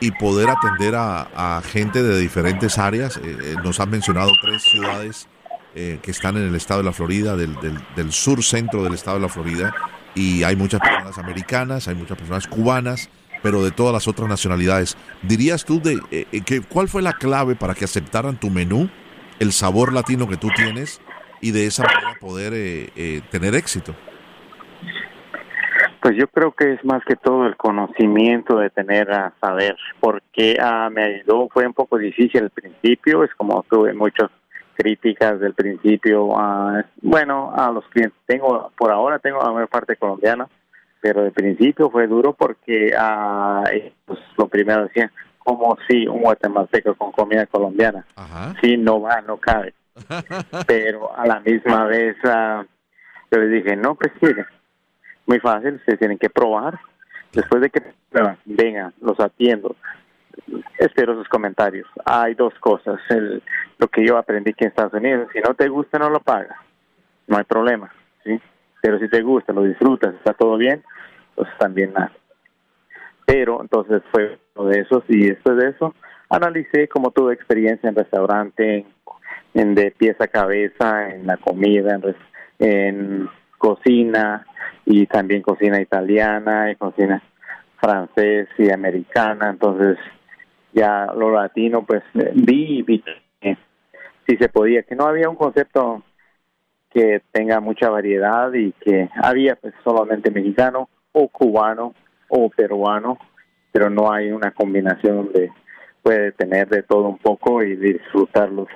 y 0.00 0.10
poder 0.12 0.48
atender 0.48 0.94
a, 0.96 1.62
gente 1.64 2.02
de 2.02 2.18
diferentes 2.18 2.78
áreas. 2.78 3.18
Eh, 3.18 3.20
eh, 3.42 3.54
nos 3.62 3.78
han 3.80 3.90
mencionado 3.90 4.32
tres 4.42 4.62
ciudades 4.62 5.28
eh, 5.74 5.98
que 6.02 6.10
están 6.10 6.36
en 6.36 6.48
el 6.48 6.54
estado 6.54 6.80
de 6.80 6.86
la 6.86 6.92
Florida, 6.92 7.36
del, 7.36 7.54
del, 7.94 8.12
sur 8.12 8.42
centro 8.42 8.82
del 8.82 8.94
estado 8.94 9.18
de 9.18 9.22
la 9.22 9.28
Florida, 9.28 9.74
y 10.14 10.42
hay 10.42 10.56
muchas 10.56 10.80
personas 10.80 11.18
americanas, 11.18 11.86
hay 11.86 11.94
muchas 11.94 12.16
personas 12.16 12.46
cubanas, 12.46 13.10
pero 13.42 13.62
de 13.62 13.70
todas 13.70 13.92
las 13.92 14.08
otras 14.08 14.28
nacionalidades. 14.28 14.96
¿Dirías 15.22 15.64
tú 15.64 15.80
de 15.80 16.00
que, 16.44 16.62
cuál 16.62 16.88
fue 16.88 17.02
la 17.02 17.12
clave 17.12 17.54
para 17.54 17.74
que 17.74 17.84
aceptaran 17.84 18.40
tu 18.40 18.50
menú, 18.50 18.90
el 19.38 19.52
sabor 19.52 19.92
latino 19.92 20.28
que 20.28 20.36
tú 20.36 20.48
tienes, 20.54 21.00
y 21.40 21.52
de 21.52 21.66
esa 21.66 21.84
manera 21.84 22.14
poder 22.20 22.52
tener 23.30 23.54
éxito? 23.54 23.94
Pues 26.02 26.16
yo 26.16 26.28
creo 26.28 26.52
que 26.52 26.72
es 26.72 26.84
más 26.84 27.04
que 27.04 27.16
todo 27.16 27.46
el 27.46 27.56
conocimiento 27.56 28.56
de 28.56 28.70
tener 28.70 29.12
a 29.12 29.34
saber, 29.38 29.76
porque 30.00 30.56
ah, 30.58 30.88
me 30.90 31.04
ayudó, 31.04 31.48
fue 31.52 31.66
un 31.66 31.74
poco 31.74 31.98
difícil 31.98 32.44
al 32.44 32.50
principio, 32.50 33.22
es 33.22 33.34
como 33.34 33.62
tuve 33.68 33.92
muchas 33.92 34.30
críticas 34.74 35.38
del 35.40 35.52
principio, 35.52 36.38
a, 36.38 36.86
bueno, 37.02 37.52
a 37.54 37.70
los 37.70 37.84
clientes, 37.88 38.18
tengo, 38.24 38.72
por 38.78 38.90
ahora 38.90 39.18
tengo 39.18 39.42
la 39.42 39.52
mayor 39.52 39.68
parte 39.68 39.96
colombiana, 39.96 40.48
pero 41.02 41.20
al 41.20 41.32
principio 41.32 41.90
fue 41.90 42.06
duro 42.06 42.32
porque 42.32 42.94
ah, 42.98 43.64
pues, 44.06 44.18
lo 44.38 44.48
primero 44.48 44.84
decía, 44.84 45.12
como 45.38 45.76
si 45.86 46.06
un 46.06 46.22
guatemalteco 46.22 46.94
con 46.94 47.12
comida 47.12 47.44
colombiana, 47.44 48.06
si 48.62 48.78
no 48.78 49.02
va, 49.02 49.20
no 49.20 49.36
cabe, 49.36 49.74
pero 50.66 51.16
a 51.16 51.26
la 51.26 51.40
misma 51.40 51.84
vez 51.86 52.16
ah, 52.24 52.64
yo 53.30 53.38
les 53.40 53.50
dije, 53.50 53.76
no, 53.76 53.94
pues 53.94 54.12
mire, 54.20 54.46
muy 55.26 55.38
fácil, 55.38 55.74
ustedes 55.74 55.98
tienen 55.98 56.18
que 56.18 56.30
probar. 56.30 56.78
Después 57.32 57.62
de 57.62 57.70
que 57.70 57.82
vengan, 58.44 58.92
los 59.00 59.20
atiendo. 59.20 59.76
Espero 60.78 61.14
sus 61.14 61.28
comentarios. 61.28 61.86
Hay 62.04 62.34
dos 62.34 62.52
cosas. 62.58 62.98
El, 63.08 63.42
lo 63.78 63.86
que 63.86 64.04
yo 64.04 64.16
aprendí 64.16 64.50
aquí 64.50 64.64
en 64.64 64.70
Estados 64.70 64.94
Unidos, 64.94 65.28
si 65.32 65.38
no 65.40 65.54
te 65.54 65.68
gusta, 65.68 65.98
no 65.98 66.10
lo 66.10 66.20
pagas. 66.20 66.58
No 67.28 67.36
hay 67.36 67.44
problema. 67.44 67.92
¿sí? 68.24 68.40
Pero 68.82 68.98
si 68.98 69.08
te 69.08 69.22
gusta, 69.22 69.52
lo 69.52 69.62
disfrutas, 69.62 70.14
está 70.14 70.32
todo 70.32 70.56
bien, 70.56 70.82
pues 71.36 71.48
también 71.58 71.92
nada. 71.92 72.12
Pero 73.24 73.60
entonces 73.60 74.02
fue 74.10 74.38
uno 74.56 74.68
de 74.68 74.80
esos 74.80 75.04
y 75.06 75.28
después 75.28 75.56
de 75.56 75.68
eso 75.68 75.94
analicé 76.28 76.88
como 76.88 77.10
tuve 77.12 77.34
experiencia 77.34 77.88
en 77.88 77.94
restaurante, 77.94 78.78
en, 78.78 78.86
de 79.52 79.90
pieza 79.90 80.24
a 80.24 80.28
cabeza, 80.28 81.10
en 81.10 81.26
la 81.26 81.36
comida, 81.36 81.94
en, 81.94 82.16
en 82.58 83.28
cocina 83.58 84.46
y 84.86 85.06
también 85.06 85.42
cocina 85.42 85.80
italiana 85.80 86.70
y 86.70 86.76
cocina 86.76 87.22
francés 87.80 88.48
y 88.58 88.70
americana, 88.70 89.50
entonces 89.50 89.98
ya 90.72 91.06
lo 91.16 91.30
latino 91.30 91.84
pues 91.84 92.02
vi 92.34 92.78
y 92.78 92.82
vi 92.82 93.02
que 93.40 93.56
si 94.26 94.36
se 94.36 94.48
podía, 94.48 94.82
que 94.82 94.94
no 94.94 95.06
había 95.06 95.28
un 95.28 95.36
concepto 95.36 96.02
que 96.90 97.22
tenga 97.32 97.60
mucha 97.60 97.88
variedad 97.88 98.52
y 98.52 98.72
que 98.72 99.08
había 99.22 99.56
pues 99.56 99.74
solamente 99.84 100.30
mexicano 100.30 100.88
o 101.12 101.28
cubano 101.28 101.94
o 102.28 102.48
peruano, 102.50 103.18
pero 103.72 103.90
no 103.90 104.12
hay 104.12 104.30
una 104.30 104.52
combinación 104.52 105.16
donde 105.16 105.52
puede 106.02 106.32
tener 106.32 106.68
de 106.68 106.82
todo 106.82 107.08
un 107.08 107.18
poco 107.18 107.62
y 107.62 107.76
disfrutar 107.76 108.50
los 108.50 108.68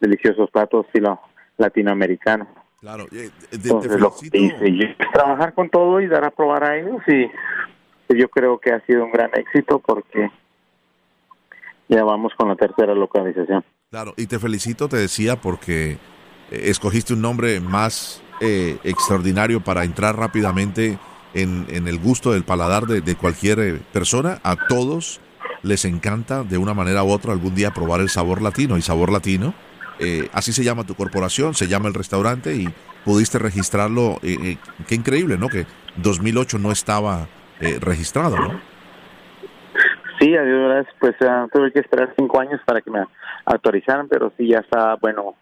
deliciosos 0.00 0.50
platos 0.50 0.86
estilo 0.86 1.20
latinoamericano. 1.56 2.46
Claro, 2.80 3.06
eh, 3.12 3.30
trabajar 5.12 5.54
con 5.54 5.68
todo 5.68 6.00
y 6.00 6.06
dar 6.06 6.24
a 6.24 6.30
probar 6.30 6.64
a 6.64 6.76
ellos 6.76 7.02
y 7.08 7.28
yo 8.16 8.28
creo 8.28 8.58
que 8.58 8.72
ha 8.72 8.80
sido 8.86 9.04
un 9.04 9.12
gran 9.12 9.30
éxito 9.34 9.80
porque 9.80 10.30
ya 11.88 12.04
vamos 12.04 12.32
con 12.36 12.48
la 12.48 12.56
tercera 12.56 12.94
localización. 12.94 13.64
Claro, 13.90 14.14
y 14.16 14.26
te 14.26 14.38
felicito, 14.38 14.88
te 14.88 14.96
decía, 14.96 15.36
porque 15.36 15.92
eh, 15.92 15.98
escogiste 16.50 17.14
un 17.14 17.22
nombre 17.22 17.60
más 17.60 18.22
eh, 18.40 18.78
extraordinario 18.84 19.60
para 19.60 19.84
entrar 19.84 20.16
rápidamente 20.16 20.98
en, 21.34 21.66
en, 21.70 21.88
el 21.88 21.98
gusto 21.98 22.32
del 22.32 22.44
paladar 22.44 22.84
de, 22.84 23.00
de 23.00 23.16
cualquier 23.16 23.80
persona. 23.92 24.40
A 24.44 24.56
todos 24.68 25.20
les 25.62 25.84
encanta 25.84 26.44
de 26.44 26.58
una 26.58 26.74
manera 26.74 27.02
u 27.02 27.10
otra 27.10 27.32
algún 27.32 27.54
día 27.54 27.72
probar 27.72 28.00
el 28.00 28.08
sabor 28.08 28.40
latino 28.40 28.76
y 28.76 28.82
sabor 28.82 29.10
latino 29.10 29.54
eh, 30.00 30.28
así 30.32 30.52
se 30.52 30.64
llama 30.64 30.84
tu 30.84 30.94
corporación, 30.94 31.54
se 31.54 31.66
llama 31.66 31.88
el 31.88 31.94
restaurante 31.94 32.54
y 32.54 32.68
pudiste 33.04 33.38
registrarlo. 33.38 34.18
Eh, 34.22 34.36
eh, 34.42 34.56
qué 34.86 34.94
increíble, 34.94 35.36
¿no? 35.38 35.48
Que 35.48 35.66
2008 35.96 36.58
no 36.58 36.70
estaba 36.70 37.26
registrado, 37.80 38.36
¿no? 38.36 38.60
Sí, 40.20 40.36
adiós, 40.36 40.86
pues 41.00 41.16
tuve 41.52 41.72
que 41.72 41.80
esperar 41.80 42.14
cinco 42.16 42.40
años 42.40 42.60
para 42.64 42.80
que 42.80 42.90
me 42.90 43.04
autorizaran, 43.44 44.08
pero 44.08 44.32
sí, 44.36 44.48
ya 44.48 44.58
está, 44.58 44.94
bueno, 44.96 45.34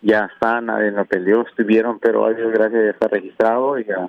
ya 0.00 0.30
está, 0.32 0.60
nadie 0.62 0.90
lo 0.90 1.04
peleó, 1.04 1.42
estuvieron, 1.42 1.98
pero 1.98 2.24
adiós, 2.24 2.52
gracias, 2.52 2.84
ya 2.84 2.90
está 2.90 3.08
registrado 3.08 3.78
y 3.78 3.84
ya, 3.84 4.08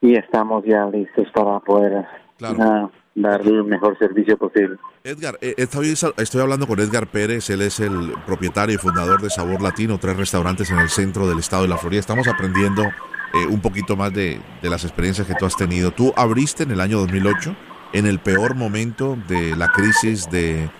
y 0.00 0.16
estamos 0.16 0.64
ya 0.64 0.86
listos 0.86 1.28
para 1.32 1.60
poder 1.60 2.06
claro 2.38 2.90
dar 3.22 3.40
el 3.42 3.64
mejor 3.64 3.98
servicio 3.98 4.36
posible. 4.36 4.76
Edgar, 5.04 5.38
eh, 5.40 5.54
estoy, 5.56 5.88
estoy 5.88 6.40
hablando 6.40 6.66
con 6.66 6.78
Edgar 6.80 7.06
Pérez, 7.08 7.50
él 7.50 7.62
es 7.62 7.80
el 7.80 8.14
propietario 8.26 8.74
y 8.74 8.78
fundador 8.78 9.20
de 9.20 9.30
Sabor 9.30 9.60
Latino, 9.60 9.98
tres 9.98 10.16
restaurantes 10.16 10.70
en 10.70 10.78
el 10.78 10.88
centro 10.88 11.28
del 11.28 11.38
estado 11.38 11.62
de 11.62 11.68
la 11.68 11.78
Florida. 11.78 12.00
Estamos 12.00 12.28
aprendiendo 12.28 12.82
eh, 12.82 13.46
un 13.48 13.60
poquito 13.60 13.96
más 13.96 14.12
de, 14.12 14.40
las 14.62 14.84
experiencias 14.84 15.26
que 15.26 15.34
tú 15.34 15.46
has 15.46 15.56
tenido. 15.56 15.90
Tú 15.90 16.12
abriste 16.16 16.62
en 16.62 16.70
el 16.70 16.80
año 16.80 16.98
2008, 16.98 17.56
en 17.92 18.06
el 18.06 18.18
peor 18.18 18.54
momento 18.54 19.16
de 19.28 19.56
la 19.56 19.68
crisis 19.68 20.30
de, 20.30 20.70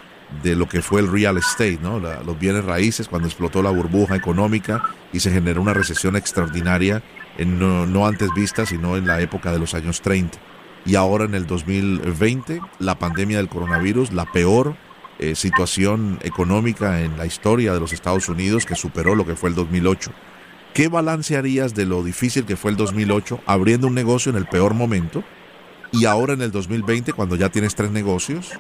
lo 0.45 0.69
que 0.69 0.83
fue 0.83 1.01
el 1.01 1.11
real 1.11 1.39
estate, 1.39 1.79
¿no? 1.83 1.99
los 1.99 2.39
bienes 2.39 2.65
raíces, 2.65 3.09
cuando 3.09 3.29
explotó 3.29 3.63
la 3.63 3.71
burbuja 3.71 4.15
económica 4.15 4.83
y 5.13 5.21
se 5.21 5.31
generó 5.31 5.63
una 5.63 5.75
recesión 5.75 6.17
extraordinaria, 6.17 7.03
en 7.39 7.59
no, 7.59 7.87
no 7.87 8.07
antes 8.07 8.29
vista, 8.35 8.67
sino 8.67 8.97
en 8.97 9.07
la 9.07 9.21
época 9.21 9.53
de 9.53 9.59
los 9.59 9.75
años 9.75 10.03
30 10.03 10.39
y 10.89 10.97
ahora 10.97 11.27
en 11.27 11.35
el 11.35 11.47
2020 11.47 12.63
la 12.79 12.99
pandemia 12.99 13.37
del 13.37 13.51
coronavirus, 13.51 14.15
la 14.15 14.25
peor 14.25 14.75
eh, 15.19 15.35
situación 15.35 16.19
económica 16.23 17.03
en 17.03 17.19
la 17.19 17.27
historia 17.27 17.75
de 17.75 17.81
los 17.81 17.93
Estados 17.93 18.31
Unidos 18.31 18.65
que 18.65 18.75
superó 18.75 19.15
lo 19.15 19.27
que 19.27 19.37
fue 19.37 19.51
el 19.51 19.55
2008. 19.55 20.11
¿Qué 20.73 20.89
balance 20.89 21.37
harías 21.37 21.75
de 21.75 21.85
lo 21.85 22.03
difícil 22.03 22.47
que 22.47 22.57
fue 22.57 22.71
el 22.71 22.79
2008 22.79 23.41
abriendo 23.45 23.87
un 23.87 23.95
negocio 23.95 24.31
en 24.31 24.37
el 24.39 24.47
peor 24.47 24.73
momento 24.73 25.23
y 25.93 26.07
ahora 26.07 26.33
en 26.33 26.41
el 26.41 26.53
2020 26.53 27.13
cuando 27.13 27.37
ya 27.37 27.51
tienes 27.51 27.75
tres 27.75 27.91
negocios 27.91 28.53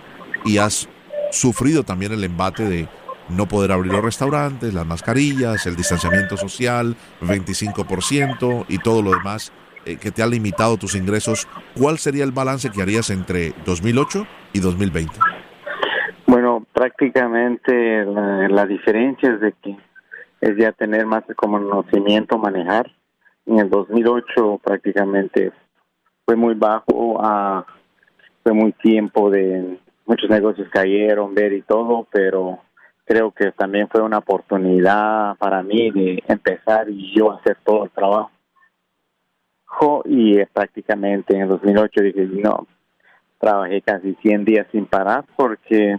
y 0.44 0.58
has 0.58 0.86
sufrido 1.32 1.82
también 1.82 2.12
el 2.12 2.24
embate 2.24 2.68
de 2.68 2.88
no 3.30 3.48
poder 3.48 3.72
abrir 3.72 3.90
los 3.90 4.04
restaurantes, 4.04 4.74
las 4.74 4.86
mascarillas, 4.86 5.64
el 5.64 5.76
distanciamiento 5.76 6.36
social, 6.36 6.94
25% 7.22 8.66
y 8.68 8.78
todo 8.78 9.00
lo 9.00 9.12
demás 9.12 9.50
eh, 9.84 9.96
que 9.96 10.10
te 10.10 10.22
ha 10.22 10.26
limitado 10.26 10.76
tus 10.76 10.94
ingresos, 10.94 11.48
¿cuál 11.78 11.98
sería 11.98 12.24
el 12.24 12.32
balance 12.32 12.70
que 12.70 12.82
harías 12.82 13.10
entre 13.10 13.52
2008 13.64 14.26
y 14.52 14.60
2020? 14.60 15.18
Bueno, 16.26 16.66
prácticamente 16.72 18.04
la, 18.04 18.66
diferencia 18.66 19.32
es 19.32 19.40
de 19.40 19.52
que 19.62 19.76
es 20.40 20.56
ya 20.58 20.72
tener 20.72 21.06
más 21.06 21.24
conocimiento, 21.34 22.38
manejar. 22.38 22.90
En 23.46 23.58
el 23.60 23.70
2008 23.70 24.60
prácticamente 24.62 25.52
fue 26.26 26.36
muy 26.36 26.54
bajo, 26.54 27.18
a, 27.24 27.64
fue 28.42 28.52
muy 28.52 28.72
tiempo 28.72 29.30
de 29.30 29.78
muchos 30.04 30.28
negocios 30.28 30.68
cayeron, 30.70 31.34
ver 31.34 31.54
y 31.54 31.62
todo, 31.62 32.06
pero 32.12 32.58
creo 33.06 33.30
que 33.30 33.52
también 33.52 33.88
fue 33.88 34.02
una 34.02 34.18
oportunidad 34.18 35.36
para 35.38 35.62
mí 35.62 35.90
de 35.90 36.22
empezar 36.28 36.90
y 36.90 37.14
yo 37.16 37.32
hacer 37.32 37.56
todo 37.64 37.84
el 37.84 37.90
trabajo. 37.90 38.30
Y 40.04 40.44
prácticamente 40.46 41.34
en 41.34 41.42
el 41.42 41.48
2008 41.48 42.02
dije, 42.02 42.26
no, 42.42 42.66
trabajé 43.38 43.82
casi 43.82 44.14
100 44.14 44.44
días 44.44 44.66
sin 44.72 44.86
parar 44.86 45.24
porque, 45.36 45.98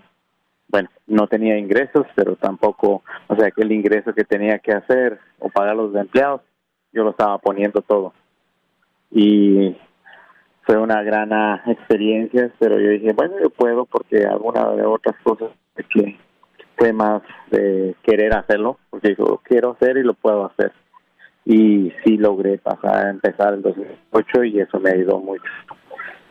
bueno, 0.68 0.90
no 1.08 1.28
tenía 1.28 1.58
ingresos, 1.58 2.06
pero 2.16 2.36
tampoco, 2.36 3.04
o 3.28 3.36
sea, 3.36 3.52
que 3.52 3.62
el 3.62 3.72
ingreso 3.72 4.14
que 4.14 4.26
tenía 4.26 4.60
que 4.60 4.74
hacer 4.74 5.20
o 5.40 5.50
pagar 5.50 5.76
los 5.76 5.96
empleados, 5.96 6.42
yo 6.92 7.04
lo 7.04 7.12
estaba 7.12 7.38
poniendo 7.38 7.82
todo. 7.82 8.14
Y 9.12 9.76
fue 10.64 10.78
una 10.78 11.02
gran 11.02 11.32
experiencia, 11.68 12.52
pero 12.60 12.80
yo 12.80 12.90
dije, 12.90 13.14
bueno, 13.14 13.36
yo 13.42 13.50
puedo 13.50 13.86
porque 13.86 14.26
alguna 14.26 14.70
de 14.72 14.86
otras 14.86 15.16
cosas 15.24 15.50
que 15.90 16.18
fue 16.78 16.94
más 16.94 17.22
de 17.50 17.96
querer 18.04 18.34
hacerlo, 18.36 18.78
porque 18.90 19.16
yo 19.16 19.40
quiero 19.44 19.72
hacer 19.72 19.98
y 19.98 20.04
lo 20.04 20.14
puedo 20.14 20.46
hacer. 20.46 20.72
Y 21.52 21.92
sí 22.04 22.16
logré 22.18 22.60
pasar 22.60 23.08
a 23.08 23.10
empezar 23.10 23.56
el 23.56 23.64
2008 23.64 24.44
y 24.44 24.60
eso 24.60 24.80
me 24.80 24.92
ayudó 24.92 25.18
mucho. 25.18 25.52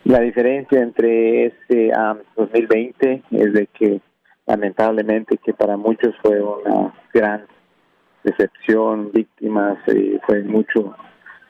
La 0.05 0.21
diferencia 0.21 0.81
entre 0.81 1.47
este 1.47 1.91
2020 2.37 3.23
es 3.31 3.53
de 3.53 3.67
que 3.67 3.99
lamentablemente 4.47 5.37
que 5.37 5.53
para 5.53 5.75
muchos 5.75 6.15
fue 6.21 6.41
una 6.41 6.93
gran 7.13 7.45
decepción, 8.23 9.11
víctimas, 9.11 9.77
y 9.87 10.19
fue 10.25 10.41
mucho 10.43 10.95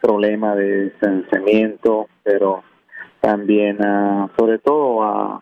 problema 0.01 0.55
de 0.55 0.86
distanciamiento, 0.86 2.08
pero 2.23 2.63
también, 3.21 3.77
uh, 3.86 4.29
sobre 4.36 4.58
todo, 4.58 4.97
uh, 4.97 5.39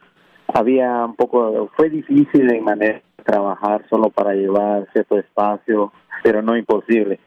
había 0.53 1.05
un 1.05 1.15
poco, 1.15 1.69
fue 1.77 1.89
difícil 1.89 2.53
en 2.53 2.63
manera 2.65 3.01
de 3.17 3.23
trabajar 3.23 3.85
solo 3.89 4.09
para 4.09 4.33
llevar 4.33 4.85
cierto 4.91 5.17
espacio, 5.17 5.93
pero 6.23 6.41
no 6.41 6.57
imposible. 6.57 7.21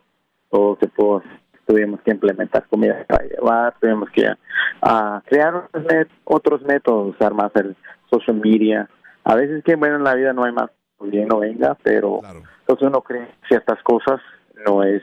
Todo 0.51 0.77
se 0.81 0.89
pudo, 0.89 1.23
tuvimos 1.67 2.01
que 2.03 2.11
implementar 2.11 2.67
comida 2.69 3.05
para 3.07 3.25
llevar, 3.25 3.75
tuvimos 3.81 4.11
que 4.11 4.27
uh, 4.27 5.21
crear 5.27 5.69
otros 6.25 6.63
métodos, 6.63 7.15
usar 7.15 7.33
más 7.33 7.55
el 7.55 7.77
social 8.11 8.37
media. 8.37 8.89
A 9.25 9.37
veces 9.37 9.63
que, 9.63 9.77
bueno, 9.77 9.97
en 9.97 10.05
la 10.05 10.15
vida 10.15 10.33
no 10.33 10.45
hay 10.45 10.53
más, 10.53 10.71
bien 11.01 11.29
no 11.29 11.39
venga, 11.39 11.77
pero 11.83 12.21
entonces 12.61 12.89
uno 12.89 13.01
cree 13.03 13.29
ciertas 13.49 13.81
cosas, 13.83 14.21
no 14.67 14.83
es 14.83 15.03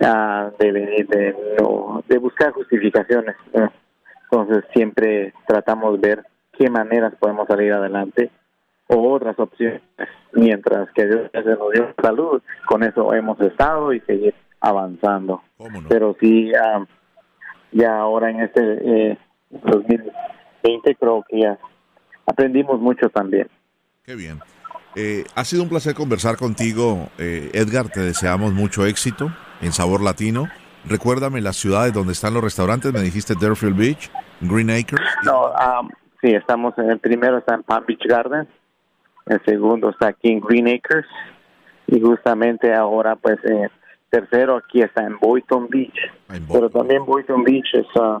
uh, 0.00 0.50
de, 0.58 0.72
de, 0.72 1.36
no, 1.60 2.04
de 2.08 2.18
buscar 2.18 2.52
justificaciones. 2.52 3.36
Entonces 4.30 4.64
siempre 4.72 5.34
tratamos 5.48 6.00
de 6.00 6.08
ver 6.08 6.24
qué 6.52 6.70
maneras 6.70 7.14
podemos 7.18 7.48
salir 7.48 7.72
adelante 7.72 8.30
o 8.86 9.12
otras 9.12 9.36
opciones. 9.38 9.82
Mientras 10.32 10.88
que 10.92 11.06
Dios 11.06 11.30
nos 11.32 11.72
dio 11.72 11.92
salud, 12.00 12.40
con 12.66 12.84
eso 12.84 13.12
hemos 13.12 13.40
estado 13.40 13.92
y 13.92 14.00
seguir 14.00 14.34
avanzando. 14.60 15.42
Pero 15.88 16.16
sí, 16.20 16.50
ya 17.72 17.96
ahora 17.98 18.30
en 18.30 18.40
este 18.40 19.18
2020 19.50 20.10
eh, 20.62 20.96
creo 20.98 21.24
que 21.28 21.40
ya 21.40 21.58
aprendimos 22.26 22.80
mucho 22.80 23.08
también. 23.08 23.48
Qué 24.04 24.14
bien. 24.14 24.40
Eh, 24.96 25.24
ha 25.36 25.44
sido 25.44 25.62
un 25.62 25.68
placer 25.68 25.94
conversar 25.94 26.36
contigo, 26.36 27.08
eh, 27.18 27.50
Edgar. 27.54 27.88
Te 27.88 28.00
deseamos 28.00 28.52
mucho 28.52 28.86
éxito 28.86 29.30
en 29.60 29.72
Sabor 29.72 30.02
Latino. 30.02 30.48
Recuérdame 30.84 31.40
las 31.40 31.56
ciudades 31.56 31.92
donde 31.92 32.12
están 32.12 32.34
los 32.34 32.42
restaurantes. 32.42 32.92
Me 32.92 33.00
dijiste 33.00 33.34
Deerfield 33.38 33.76
Beach, 33.76 34.10
Green 34.40 34.70
Acres. 34.70 35.00
No, 35.24 35.50
um, 35.50 35.90
sí, 36.20 36.28
estamos 36.34 36.76
en 36.78 36.90
el 36.90 36.98
primero 36.98 37.38
está 37.38 37.54
en 37.54 37.62
Palm 37.62 37.84
Beach 37.86 38.02
Gardens, 38.06 38.48
el 39.26 39.40
segundo 39.44 39.90
está 39.90 40.08
aquí 40.08 40.32
en 40.32 40.40
Green 40.40 40.68
Acres 40.68 41.06
y 41.86 42.00
justamente 42.00 42.74
ahora 42.74 43.16
pues 43.16 43.38
eh, 43.44 43.68
tercero 44.10 44.56
aquí 44.56 44.82
está 44.82 45.04
en 45.04 45.18
Boynton 45.18 45.68
Beach. 45.68 45.94
Ah, 46.28 46.34
Pero 46.52 46.68
también 46.68 47.06
Boynton 47.06 47.44
Beach 47.44 47.74
es, 47.74 47.86
uh, 47.96 48.20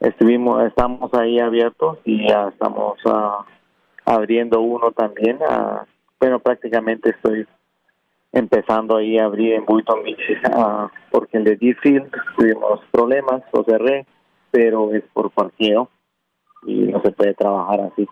estuvimos, 0.00 0.62
estamos 0.64 1.12
ahí 1.14 1.40
abiertos 1.40 1.98
y 2.04 2.28
ya 2.28 2.48
estamos 2.48 2.98
uh, 3.06 3.44
abriendo 4.04 4.60
uno 4.60 4.92
también. 4.92 5.38
Uh, 5.38 5.84
bueno, 6.20 6.38
prácticamente 6.38 7.10
estoy 7.10 7.46
empezando 8.32 8.96
ahí 8.96 9.18
a 9.18 9.24
abrir 9.24 9.54
en 9.54 9.64
Boynton 9.64 10.02
Beach, 10.02 10.20
porque 11.10 11.38
el 11.38 11.44
de 11.44 11.56
Deerfield 11.56 12.10
tuvimos 12.36 12.80
problemas, 12.90 13.42
lo 13.52 13.64
cerré, 13.64 14.06
pero 14.50 14.92
es 14.92 15.02
por 15.14 15.30
parqueo 15.30 15.88
y 16.66 16.74
no 16.74 17.00
se 17.00 17.12
puede 17.12 17.34
trabajar 17.34 17.80
así. 17.80 18.06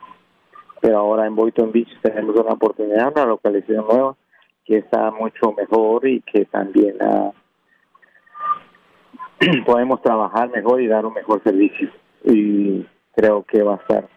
Pero 0.81 0.99
ahora 0.99 1.27
en 1.27 1.35
Boynton 1.35 1.73
Beach 1.73 1.91
tenemos 2.01 2.35
una 2.37 2.53
oportunidad, 2.53 3.13
una 3.13 3.27
localización 3.27 3.87
nueva 3.87 4.17
que 4.67 4.79
está 4.79 5.11
mucho 5.11 5.53
mejor 5.53 6.07
y 6.07 6.21
que 6.23 6.45
también 6.47 6.97
uh, 7.01 7.33
podemos 9.65 10.03
trabajar 10.03 10.51
mejor 10.51 10.81
y 10.81 10.89
dar 10.89 11.07
un 11.07 11.15
mejor 11.15 11.43
servicio. 11.43 11.91
Y 12.25 12.85
creo 13.15 13.45
que 13.45 13.63
va 13.63 13.75
a 13.75 13.87
ser 13.87 14.09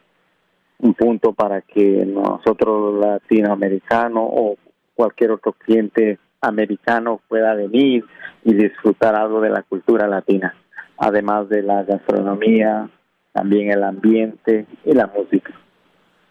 un 0.80 0.94
punto 0.94 1.34
para 1.34 1.62
que 1.62 2.06
nosotros 2.06 3.00
latinoamericanos 3.00 4.24
o 4.26 4.56
cualquier 4.96 5.32
otro 5.32 5.54
cliente 5.54 6.20
americano 6.42 7.22
pueda 7.28 7.54
venir 7.54 8.06
y 8.44 8.54
disfrutar 8.54 9.16
algo 9.16 9.42
de 9.42 9.50
la 9.50 9.64
cultura 9.64 10.08
latina, 10.08 10.56
además 10.98 11.50
de 11.50 11.64
la 11.64 11.84
gastronomía, 11.84 12.90
también 13.34 13.72
el 13.72 13.84
ambiente 13.84 14.66
y 14.86 14.94
la 14.94 15.08
música. 15.08 15.54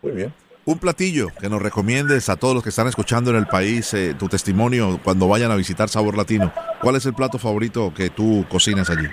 Muy 0.02 0.12
bien. 0.12 0.47
Un 0.68 0.78
platillo 0.78 1.28
que 1.40 1.48
nos 1.48 1.62
recomiendes 1.62 2.28
a 2.28 2.36
todos 2.36 2.52
los 2.52 2.62
que 2.62 2.68
están 2.68 2.88
escuchando 2.88 3.30
en 3.30 3.36
el 3.36 3.46
país, 3.46 3.94
eh, 3.94 4.12
tu 4.12 4.28
testimonio 4.28 5.00
cuando 5.02 5.26
vayan 5.26 5.50
a 5.50 5.56
visitar 5.56 5.88
Sabor 5.88 6.14
Latino. 6.14 6.52
¿Cuál 6.82 6.96
es 6.96 7.06
el 7.06 7.14
plato 7.14 7.38
favorito 7.38 7.90
que 7.96 8.10
tú 8.10 8.44
cocinas 8.50 8.90
allí? 8.90 9.08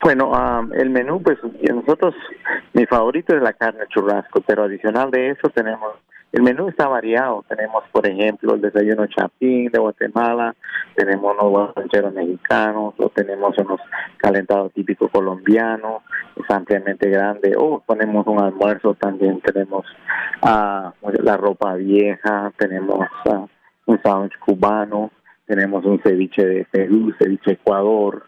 Bueno, 0.00 0.30
el 0.72 0.90
menú, 0.90 1.20
pues 1.20 1.36
nosotros, 1.68 2.14
mi 2.74 2.86
favorito 2.86 3.34
es 3.34 3.42
la 3.42 3.52
carne 3.52 3.80
churrasco, 3.88 4.40
pero 4.42 4.62
adicional 4.62 5.10
de 5.10 5.30
eso 5.30 5.48
tenemos 5.48 5.94
el 6.32 6.42
menú 6.42 6.68
está 6.68 6.86
variado. 6.86 7.44
Tenemos, 7.48 7.84
por 7.90 8.06
ejemplo, 8.06 8.54
el 8.54 8.60
desayuno 8.60 9.06
chapín 9.06 9.70
de 9.70 9.78
Guatemala, 9.78 10.54
tenemos 10.94 11.36
unos 11.40 11.74
rancheros 11.74 12.14
mexicanos, 12.14 12.94
o 12.98 13.08
tenemos 13.08 13.56
unos 13.58 13.80
calentados 14.16 14.72
típicos 14.72 15.10
colombianos, 15.10 16.02
es 16.36 16.48
ampliamente 16.50 17.10
grande. 17.10 17.54
O 17.56 17.80
ponemos 17.80 18.26
un 18.26 18.40
almuerzo 18.40 18.94
también, 18.94 19.40
tenemos 19.40 19.84
uh, 20.42 20.90
la 21.22 21.36
ropa 21.36 21.74
vieja, 21.74 22.52
tenemos 22.56 23.08
uh, 23.26 23.46
un 23.86 24.02
sándwich 24.02 24.38
cubano, 24.38 25.10
tenemos 25.46 25.84
un 25.84 26.00
ceviche 26.00 26.44
de 26.44 26.64
Perú, 26.70 27.12
ceviche 27.18 27.52
Ecuador, 27.52 28.24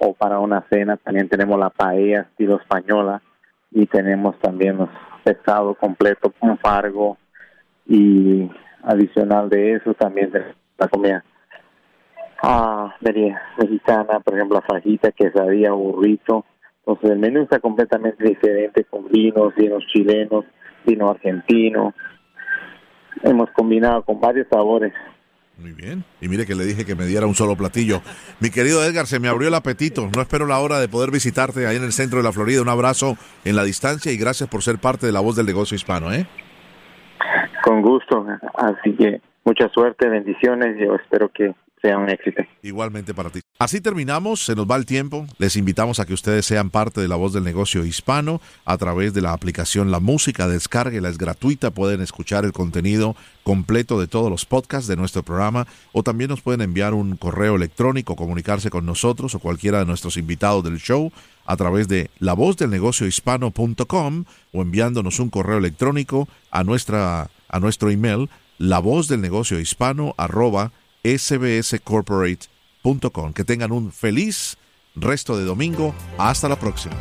o 0.00 0.12
para 0.14 0.40
una 0.40 0.64
cena 0.68 0.96
también 0.96 1.28
tenemos 1.28 1.58
la 1.58 1.70
paella 1.70 2.22
estilo 2.22 2.60
española 2.60 3.22
y 3.70 3.86
tenemos 3.86 4.38
también 4.40 4.76
los 4.78 4.90
pescado 5.26 5.74
completo 5.74 6.32
con 6.38 6.56
fargo, 6.58 7.18
y 7.88 8.50
adicional 8.82 9.48
de 9.48 9.74
eso 9.74 9.94
también 9.94 10.30
la 10.78 10.88
comida 10.88 11.24
ah, 12.42 12.94
mexicana, 13.58 14.20
por 14.20 14.34
ejemplo, 14.34 14.60
la 14.60 14.74
fajita, 14.74 15.12
quesadilla, 15.12 15.72
burrito. 15.72 16.44
Entonces 16.80 17.10
el 17.10 17.18
menú 17.18 17.42
está 17.42 17.58
completamente 17.58 18.24
diferente 18.24 18.84
con 18.84 19.08
vinos, 19.08 19.54
vinos 19.56 19.84
chilenos, 19.92 20.44
vino 20.86 21.10
argentino. 21.10 21.94
Hemos 23.22 23.50
combinado 23.50 24.04
con 24.04 24.20
varios 24.20 24.46
sabores. 24.48 24.92
Muy 25.58 25.72
bien. 25.72 26.04
Y 26.20 26.28
mire 26.28 26.44
que 26.44 26.54
le 26.54 26.64
dije 26.64 26.84
que 26.84 26.94
me 26.94 27.06
diera 27.06 27.26
un 27.26 27.34
solo 27.34 27.56
platillo. 27.56 28.02
Mi 28.40 28.50
querido 28.50 28.84
Edgar, 28.84 29.06
se 29.06 29.18
me 29.18 29.28
abrió 29.28 29.48
el 29.48 29.54
apetito. 29.54 30.08
No 30.14 30.20
espero 30.20 30.46
la 30.46 30.60
hora 30.60 30.78
de 30.78 30.86
poder 30.86 31.10
visitarte 31.10 31.66
ahí 31.66 31.76
en 31.76 31.82
el 31.82 31.92
centro 31.92 32.18
de 32.18 32.24
la 32.24 32.32
Florida. 32.32 32.60
Un 32.60 32.68
abrazo 32.68 33.16
en 33.44 33.56
la 33.56 33.64
distancia 33.64 34.12
y 34.12 34.18
gracias 34.18 34.50
por 34.50 34.62
ser 34.62 34.78
parte 34.78 35.06
de 35.06 35.12
la 35.12 35.20
voz 35.20 35.34
del 35.34 35.46
negocio 35.46 35.74
hispano, 35.74 36.12
¿eh? 36.12 36.26
Con 37.76 37.82
gusto, 37.82 38.24
así 38.54 38.96
que 38.96 39.20
mucha 39.44 39.68
suerte, 39.68 40.08
bendiciones, 40.08 40.78
yo 40.80 40.94
espero 40.94 41.28
que 41.30 41.54
sea 41.82 41.98
un 41.98 42.08
éxito. 42.08 42.42
Igualmente 42.62 43.12
para 43.12 43.28
ti. 43.28 43.40
Así 43.58 43.82
terminamos, 43.82 44.42
se 44.46 44.54
nos 44.54 44.66
va 44.66 44.76
el 44.76 44.86
tiempo. 44.86 45.26
Les 45.36 45.56
invitamos 45.56 46.00
a 46.00 46.06
que 46.06 46.14
ustedes 46.14 46.46
sean 46.46 46.70
parte 46.70 47.02
de 47.02 47.08
la 47.08 47.16
voz 47.16 47.34
del 47.34 47.44
negocio 47.44 47.84
hispano 47.84 48.40
a 48.64 48.78
través 48.78 49.12
de 49.12 49.20
la 49.20 49.34
aplicación 49.34 49.90
La 49.90 50.00
Música. 50.00 50.48
Descárguela, 50.48 51.10
es 51.10 51.18
gratuita. 51.18 51.70
Pueden 51.70 52.00
escuchar 52.00 52.46
el 52.46 52.52
contenido 52.52 53.14
completo 53.44 54.00
de 54.00 54.06
todos 54.06 54.30
los 54.30 54.46
podcasts 54.46 54.88
de 54.88 54.96
nuestro 54.96 55.22
programa 55.22 55.66
o 55.92 56.02
también 56.02 56.30
nos 56.30 56.40
pueden 56.40 56.62
enviar 56.62 56.94
un 56.94 57.16
correo 57.16 57.56
electrónico, 57.56 58.16
comunicarse 58.16 58.70
con 58.70 58.86
nosotros 58.86 59.34
o 59.34 59.38
cualquiera 59.38 59.80
de 59.80 59.84
nuestros 59.84 60.16
invitados 60.16 60.64
del 60.64 60.78
show 60.78 61.12
a 61.44 61.56
través 61.56 61.88
de 61.88 62.10
la 62.20 62.32
voz 62.32 62.56
del 62.56 62.70
negocio 62.70 63.06
hispano.com 63.06 64.24
o 64.52 64.62
enviándonos 64.62 65.20
un 65.20 65.28
correo 65.28 65.58
electrónico 65.58 66.26
a 66.50 66.64
nuestra 66.64 67.28
a 67.48 67.60
nuestro 67.60 67.90
email 67.90 68.28
la 68.58 68.78
voz 68.78 69.08
del 69.08 69.20
negocio 69.20 69.60
hispano 69.60 70.14
arroba 70.16 70.72
sbscorporate.com. 71.04 73.32
Que 73.32 73.44
tengan 73.44 73.72
un 73.72 73.92
feliz 73.92 74.56
resto 74.94 75.36
de 75.38 75.44
domingo. 75.44 75.94
Hasta 76.18 76.48
la 76.48 76.56
próxima. 76.56 76.96